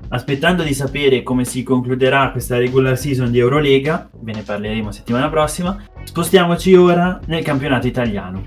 Aspettando 0.10 0.64
di 0.64 0.74
sapere 0.74 1.24
come 1.24 1.46
si 1.46 1.64
concluderà 1.64 2.32
questa 2.32 2.58
regular 2.58 2.98
season 2.98 3.32
di 3.32 3.40
Eurolega, 3.40 4.10
ve 4.20 4.34
ne 4.34 4.42
parleremo 4.42 4.92
settimana 4.92 5.30
prossima, 5.30 5.82
spostiamoci 6.04 6.76
ora 6.76 7.18
nel 7.28 7.44
campionato 7.44 7.88
italiano. 7.88 8.44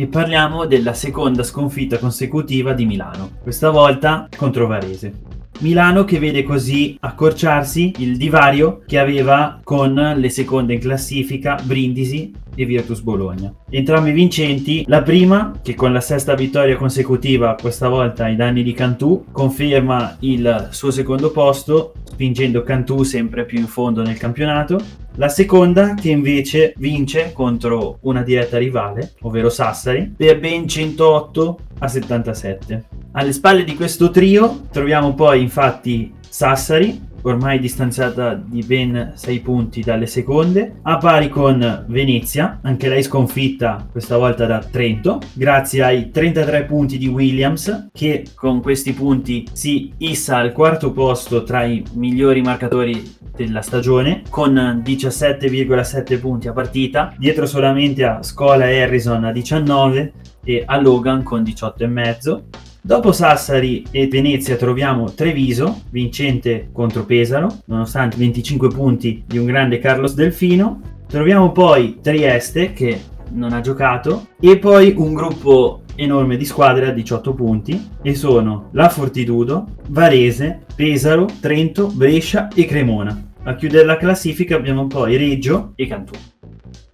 E 0.00 0.06
parliamo 0.06 0.64
della 0.64 0.94
seconda 0.94 1.42
sconfitta 1.42 1.98
consecutiva 1.98 2.72
di 2.72 2.86
Milano, 2.86 3.32
questa 3.42 3.68
volta 3.68 4.30
contro 4.34 4.66
Varese. 4.66 5.12
Milano 5.58 6.04
che 6.04 6.18
vede 6.18 6.42
così 6.42 6.96
accorciarsi 6.98 7.96
il 7.98 8.16
divario 8.16 8.80
che 8.86 8.98
aveva 8.98 9.60
con 9.62 9.92
le 10.16 10.30
seconde 10.30 10.72
in 10.72 10.80
classifica 10.80 11.58
Brindisi 11.62 12.32
e 12.54 12.64
Virtus 12.64 13.00
Bologna. 13.00 13.52
Entrambi 13.68 14.12
vincenti, 14.12 14.84
la 14.86 15.02
prima 15.02 15.58
che 15.62 15.74
con 15.74 15.92
la 15.92 16.00
sesta 16.00 16.34
vittoria 16.34 16.76
consecutiva, 16.76 17.56
questa 17.60 17.88
volta 17.88 18.24
ai 18.24 18.36
danni 18.36 18.62
di 18.62 18.72
Cantù, 18.72 19.24
conferma 19.30 20.16
il 20.20 20.68
suo 20.70 20.90
secondo 20.90 21.30
posto, 21.30 21.94
spingendo 22.04 22.62
Cantù 22.62 23.02
sempre 23.02 23.44
più 23.44 23.58
in 23.58 23.66
fondo 23.66 24.02
nel 24.02 24.18
campionato. 24.18 24.80
La 25.16 25.28
seconda 25.28 25.94
che 25.94 26.10
invece 26.10 26.72
vince 26.76 27.32
contro 27.32 27.98
una 28.02 28.22
diretta 28.22 28.58
rivale, 28.58 29.12
ovvero 29.22 29.48
Sassari, 29.50 30.12
per 30.16 30.38
ben 30.38 30.66
108 30.66 31.58
a 31.80 31.88
77. 31.88 32.84
Alle 33.12 33.32
spalle 33.32 33.64
di 33.64 33.74
questo 33.74 34.10
trio 34.10 34.66
troviamo 34.70 35.14
poi 35.14 35.42
infatti 35.42 36.12
Sassari 36.28 37.08
ormai 37.22 37.58
distanziata 37.58 38.34
di 38.34 38.62
ben 38.62 39.12
6 39.14 39.40
punti 39.40 39.82
dalle 39.82 40.06
seconde, 40.06 40.76
a 40.82 40.98
pari 40.98 41.28
con 41.28 41.84
Venezia, 41.88 42.60
anche 42.62 42.88
lei 42.88 43.02
sconfitta 43.02 43.86
questa 43.90 44.16
volta 44.16 44.46
da 44.46 44.58
Trento, 44.58 45.20
grazie 45.32 45.82
ai 45.82 46.10
33 46.10 46.64
punti 46.64 46.98
di 46.98 47.08
Williams, 47.08 47.88
che 47.92 48.24
con 48.34 48.60
questi 48.62 48.92
punti 48.92 49.46
si 49.52 49.92
issa 49.98 50.36
al 50.36 50.52
quarto 50.52 50.92
posto 50.92 51.42
tra 51.42 51.64
i 51.64 51.82
migliori 51.94 52.40
marcatori 52.40 53.16
della 53.34 53.62
stagione 53.62 54.22
con 54.28 54.82
17,7 54.84 56.18
punti 56.18 56.48
a 56.48 56.52
partita, 56.52 57.14
dietro 57.16 57.46
solamente 57.46 58.04
a 58.04 58.22
Scola 58.22 58.68
e 58.68 58.82
Harrison 58.82 59.24
a 59.24 59.32
19 59.32 60.12
e 60.44 60.62
a 60.66 60.80
Logan 60.80 61.22
con 61.22 61.42
18,5. 61.42 62.69
Dopo 62.82 63.12
Sassari 63.12 63.84
e 63.90 64.08
Venezia 64.08 64.56
troviamo 64.56 65.12
Treviso, 65.12 65.82
vincente 65.90 66.70
contro 66.72 67.04
Pesaro, 67.04 67.58
nonostante 67.66 68.16
25 68.16 68.68
punti 68.68 69.22
di 69.26 69.36
un 69.36 69.44
grande 69.44 69.78
Carlos 69.78 70.14
Delfino. 70.14 70.80
Troviamo 71.06 71.52
poi 71.52 71.98
Trieste 72.00 72.72
che 72.72 73.00
non 73.32 73.52
ha 73.52 73.60
giocato 73.60 74.28
e 74.40 74.58
poi 74.58 74.94
un 74.96 75.12
gruppo 75.12 75.82
enorme 75.94 76.38
di 76.38 76.46
squadre 76.46 76.86
a 76.86 76.92
18 76.92 77.34
punti 77.34 77.90
e 78.00 78.14
sono 78.14 78.70
la 78.72 78.88
Fortitudo, 78.88 79.66
Varese, 79.88 80.60
Pesaro, 80.74 81.26
Trento, 81.38 81.88
Brescia 81.88 82.48
e 82.48 82.64
Cremona. 82.64 83.28
A 83.42 83.54
chiudere 83.56 83.84
la 83.84 83.98
classifica 83.98 84.56
abbiamo 84.56 84.86
poi 84.86 85.16
Reggio 85.18 85.72
e 85.76 85.86
Cantù. 85.86 86.14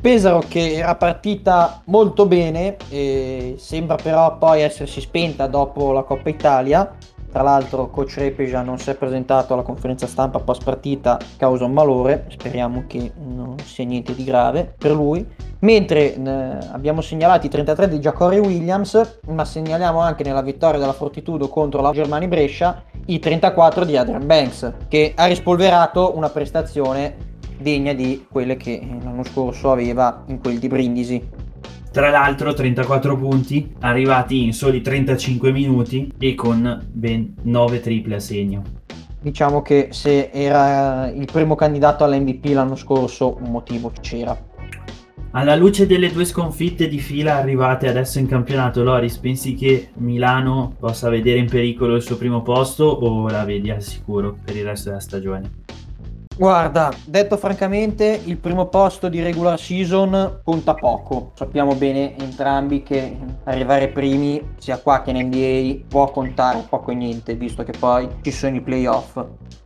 Pesaro 0.00 0.42
che 0.46 0.74
era 0.74 0.94
partita 0.94 1.82
molto 1.86 2.26
bene 2.26 2.76
sembra 3.56 3.96
però 3.96 4.36
poi 4.38 4.60
essersi 4.60 5.00
spenta 5.00 5.46
dopo 5.46 5.92
la 5.92 6.02
Coppa 6.02 6.28
Italia. 6.28 6.94
Tra 7.32 7.42
l'altro 7.42 7.90
coach 7.90 8.14
Repeja 8.16 8.62
non 8.62 8.78
si 8.78 8.88
è 8.88 8.94
presentato 8.94 9.52
alla 9.52 9.62
conferenza 9.62 10.06
stampa 10.06 10.38
post 10.38 10.64
partita 10.64 11.18
causa 11.36 11.64
un 11.64 11.72
malore, 11.72 12.24
speriamo 12.28 12.84
che 12.86 13.12
non 13.14 13.56
sia 13.62 13.84
niente 13.84 14.14
di 14.14 14.24
grave 14.24 14.74
per 14.78 14.92
lui. 14.92 15.26
Mentre 15.58 16.14
eh, 16.14 16.22
abbiamo 16.72 17.00
segnalato 17.00 17.44
i 17.44 17.50
33 17.50 17.88
di 17.88 18.00
Giacory 18.00 18.38
Williams, 18.38 19.18
ma 19.28 19.44
segnaliamo 19.44 19.98
anche 19.98 20.22
nella 20.22 20.40
vittoria 20.40 20.78
della 20.78 20.92
Fortitudo 20.92 21.48
contro 21.48 21.82
la 21.82 21.92
Germani 21.92 22.28
Brescia 22.28 22.84
i 23.06 23.18
34 23.18 23.84
di 23.84 23.96
Adrian 23.96 24.26
Banks, 24.26 24.72
che 24.88 25.12
ha 25.14 25.26
rispolverato 25.26 26.16
una 26.16 26.30
prestazione 26.30 27.25
degna 27.58 27.92
di 27.92 28.26
quelle 28.30 28.56
che 28.56 28.80
l'anno 29.02 29.24
scorso 29.24 29.70
aveva 29.70 30.24
in 30.28 30.38
quel 30.38 30.58
di 30.58 30.68
Brindisi. 30.68 31.28
Tra 31.90 32.10
l'altro 32.10 32.52
34 32.52 33.16
punti 33.16 33.74
arrivati 33.80 34.44
in 34.44 34.52
soli 34.52 34.82
35 34.82 35.50
minuti 35.50 36.12
e 36.18 36.34
con 36.34 36.86
ben 36.92 37.34
9 37.42 37.80
triple 37.80 38.16
a 38.16 38.20
segno. 38.20 38.62
Diciamo 39.18 39.62
che 39.62 39.88
se 39.92 40.30
era 40.30 41.08
il 41.08 41.24
primo 41.24 41.54
candidato 41.54 42.04
all'MVP 42.04 42.44
l'anno 42.52 42.76
scorso 42.76 43.38
un 43.40 43.50
motivo 43.50 43.90
c'era. 44.00 44.38
Alla 45.32 45.54
luce 45.54 45.86
delle 45.86 46.12
due 46.12 46.24
sconfitte 46.24 46.88
di 46.88 46.98
fila 46.98 47.36
arrivate 47.36 47.88
adesso 47.88 48.18
in 48.18 48.26
campionato, 48.26 48.82
Loris, 48.82 49.18
pensi 49.18 49.54
che 49.54 49.88
Milano 49.94 50.74
possa 50.78 51.10
vedere 51.10 51.38
in 51.38 51.48
pericolo 51.48 51.96
il 51.96 52.02
suo 52.02 52.16
primo 52.16 52.40
posto 52.42 52.84
o 52.84 53.28
la 53.28 53.44
vedi 53.44 53.70
al 53.70 53.82
sicuro 53.82 54.38
per 54.42 54.56
il 54.56 54.64
resto 54.64 54.88
della 54.88 55.00
stagione? 55.00 55.50
Guarda, 56.38 56.92
detto 57.06 57.38
francamente, 57.38 58.20
il 58.24 58.36
primo 58.36 58.66
posto 58.66 59.08
di 59.08 59.22
regular 59.22 59.58
season 59.58 60.40
conta 60.44 60.74
poco. 60.74 61.32
Sappiamo 61.34 61.74
bene 61.74 62.14
entrambi 62.18 62.82
che 62.82 63.16
arrivare 63.44 63.88
primi, 63.88 64.54
sia 64.58 64.78
qua 64.78 65.00
che 65.00 65.12
in 65.12 65.28
NBA, 65.28 65.86
può 65.88 66.10
contare 66.10 66.62
poco 66.68 66.90
e 66.90 66.94
niente, 66.94 67.36
visto 67.36 67.62
che 67.62 67.72
poi 67.78 68.06
ci 68.20 68.30
sono 68.32 68.56
i 68.56 68.60
playoff. 68.60 69.18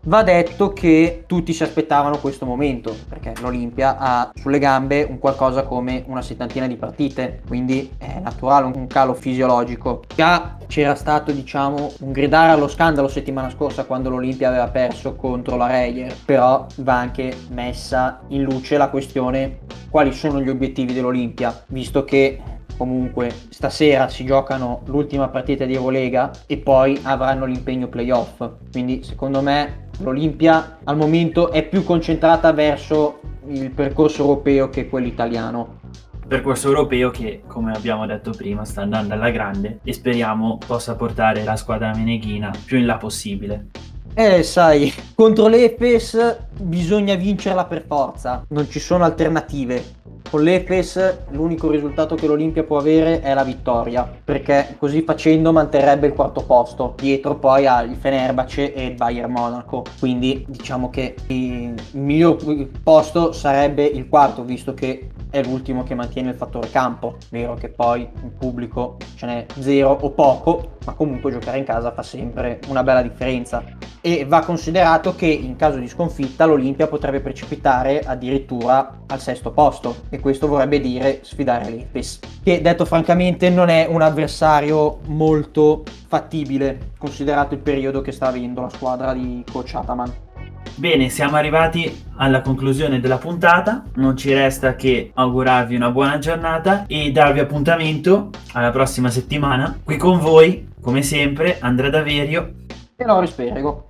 Va 0.04 0.22
detto 0.22 0.72
che 0.72 1.24
tutti 1.26 1.52
si 1.52 1.62
aspettavano 1.62 2.16
questo 2.16 2.46
momento, 2.46 2.96
perché 3.06 3.34
l'Olimpia 3.42 3.98
ha 3.98 4.30
sulle 4.34 4.58
gambe 4.58 5.02
un 5.02 5.18
qualcosa 5.18 5.64
come 5.64 6.04
una 6.06 6.22
settantina 6.22 6.66
di 6.66 6.76
partite, 6.76 7.42
quindi 7.46 7.92
è 7.98 8.18
naturale 8.18 8.64
un 8.64 8.86
calo 8.86 9.12
fisiologico. 9.12 10.04
Già 10.14 10.56
c'era 10.66 10.94
stato, 10.94 11.32
diciamo, 11.32 11.92
un 12.00 12.12
gridare 12.12 12.50
allo 12.50 12.66
scandalo 12.66 13.08
settimana 13.08 13.50
scorsa 13.50 13.84
quando 13.84 14.08
l'Olimpia 14.08 14.48
aveva 14.48 14.68
perso 14.68 15.16
contro 15.16 15.56
la 15.56 15.66
Reyer, 15.66 16.16
però 16.24 16.64
va 16.76 16.94
anche 16.96 17.36
messa 17.50 18.20
in 18.28 18.42
luce 18.42 18.78
la 18.78 18.88
questione 18.88 19.58
quali 19.90 20.12
sono 20.12 20.40
gli 20.40 20.48
obiettivi 20.48 20.94
dell'Olimpia, 20.94 21.62
visto 21.66 22.04
che 22.04 22.40
comunque 22.76 23.30
stasera 23.48 24.08
si 24.08 24.24
giocano 24.24 24.82
l'ultima 24.86 25.28
partita 25.28 25.64
di 25.64 25.74
Eurolega 25.74 26.30
e 26.46 26.58
poi 26.58 26.98
avranno 27.02 27.44
l'impegno 27.44 27.88
playoff. 27.88 28.48
Quindi 28.70 29.02
secondo 29.02 29.40
me 29.40 29.88
l'Olimpia 29.98 30.78
al 30.84 30.96
momento 30.96 31.50
è 31.50 31.66
più 31.66 31.84
concentrata 31.84 32.52
verso 32.52 33.20
il 33.48 33.70
percorso 33.70 34.22
europeo 34.22 34.68
che 34.68 34.88
quello 34.88 35.06
italiano. 35.06 35.78
Percorso 36.26 36.68
europeo 36.68 37.10
che, 37.10 37.42
come 37.46 37.72
abbiamo 37.72 38.06
detto 38.06 38.30
prima, 38.30 38.64
sta 38.64 38.82
andando 38.82 39.14
alla 39.14 39.30
grande 39.30 39.80
e 39.82 39.92
speriamo 39.92 40.58
possa 40.64 40.94
portare 40.94 41.42
la 41.42 41.56
squadra 41.56 41.92
meneghina 41.92 42.52
più 42.64 42.78
in 42.78 42.86
là 42.86 42.96
possibile. 42.98 43.66
Eh, 44.12 44.42
sai, 44.42 44.92
contro 45.14 45.46
l'Efes 45.46 46.36
bisogna 46.58 47.14
vincerla 47.14 47.64
per 47.64 47.84
forza, 47.86 48.44
non 48.48 48.68
ci 48.68 48.80
sono 48.80 49.04
alternative. 49.04 49.98
Con 50.28 50.42
l'Efes 50.42 51.18
l'unico 51.30 51.70
risultato 51.70 52.16
che 52.16 52.26
l'Olimpia 52.26 52.64
può 52.64 52.76
avere 52.76 53.20
è 53.20 53.32
la 53.34 53.44
vittoria, 53.44 54.08
perché 54.22 54.74
così 54.78 55.02
facendo 55.02 55.52
manterrebbe 55.52 56.08
il 56.08 56.12
quarto 56.12 56.42
posto, 56.42 56.94
dietro 56.98 57.36
poi 57.36 57.66
al 57.66 57.94
Fenerbahce 57.98 58.74
e 58.74 58.86
il 58.86 58.94
Bayern 58.94 59.30
Monaco. 59.30 59.84
Quindi 59.98 60.44
diciamo 60.46 60.90
che 60.90 61.14
il 61.28 61.74
miglior 61.92 62.36
posto 62.82 63.32
sarebbe 63.32 63.84
il 63.84 64.08
quarto, 64.08 64.42
visto 64.44 64.74
che 64.74 65.08
è 65.30 65.42
l'ultimo 65.42 65.84
che 65.84 65.94
mantiene 65.94 66.30
il 66.30 66.36
fattore 66.36 66.70
campo. 66.70 67.16
Vero 67.30 67.54
che 67.54 67.68
poi 67.68 68.08
in 68.22 68.36
pubblico 68.36 68.96
ce 69.14 69.26
n'è 69.26 69.46
zero 69.58 69.96
o 70.00 70.10
poco, 70.10 70.76
ma 70.84 70.92
comunque 70.92 71.30
giocare 71.30 71.58
in 71.58 71.64
casa 71.64 71.92
fa 71.92 72.02
sempre 72.02 72.60
una 72.68 72.82
bella 72.82 73.02
differenza. 73.02 73.62
E 74.02 74.24
va 74.26 74.40
considerato 74.40 75.14
che 75.14 75.26
in 75.26 75.56
caso 75.56 75.78
di 75.78 75.86
sconfitta 75.86 76.46
l'Olimpia 76.46 76.86
potrebbe 76.86 77.20
precipitare 77.20 78.00
addirittura 78.00 79.00
al 79.06 79.20
sesto 79.20 79.50
posto 79.50 80.02
e 80.08 80.20
questo 80.20 80.46
vorrebbe 80.46 80.80
dire 80.80 81.20
sfidare 81.22 81.68
l'Epes, 81.68 82.20
che 82.42 82.62
detto 82.62 82.84
francamente 82.84 83.50
non 83.50 83.68
è 83.68 83.86
un 83.88 84.00
avversario 84.00 85.00
molto 85.06 85.82
fattibile 86.06 86.92
considerato 86.98 87.54
il 87.54 87.60
periodo 87.60 88.00
che 88.00 88.12
sta 88.12 88.28
avendo 88.28 88.62
la 88.62 88.70
squadra 88.70 89.12
di 89.12 89.44
coach 89.50 89.74
Ataman. 89.74 90.28
Bene, 90.76 91.08
siamo 91.08 91.36
arrivati 91.36 92.06
alla 92.16 92.40
conclusione 92.40 93.00
della 93.00 93.18
puntata, 93.18 93.82
non 93.96 94.16
ci 94.16 94.32
resta 94.32 94.76
che 94.76 95.10
augurarvi 95.14 95.76
una 95.76 95.90
buona 95.90 96.18
giornata 96.18 96.84
e 96.86 97.12
darvi 97.12 97.40
appuntamento 97.40 98.30
alla 98.52 98.70
prossima 98.70 99.10
settimana. 99.10 99.78
Qui 99.84 99.96
con 99.96 100.18
voi, 100.18 100.68
come 100.80 101.02
sempre, 101.02 101.58
Andrea 101.60 101.90
Daverio 101.90 102.54
e 102.96 103.04
Loris 103.06 103.30
Perego. 103.30 103.88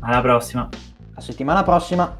Alla 0.00 0.20
prossima. 0.20 0.68
La 1.14 1.20
settimana 1.20 1.62
prossima. 1.62 2.16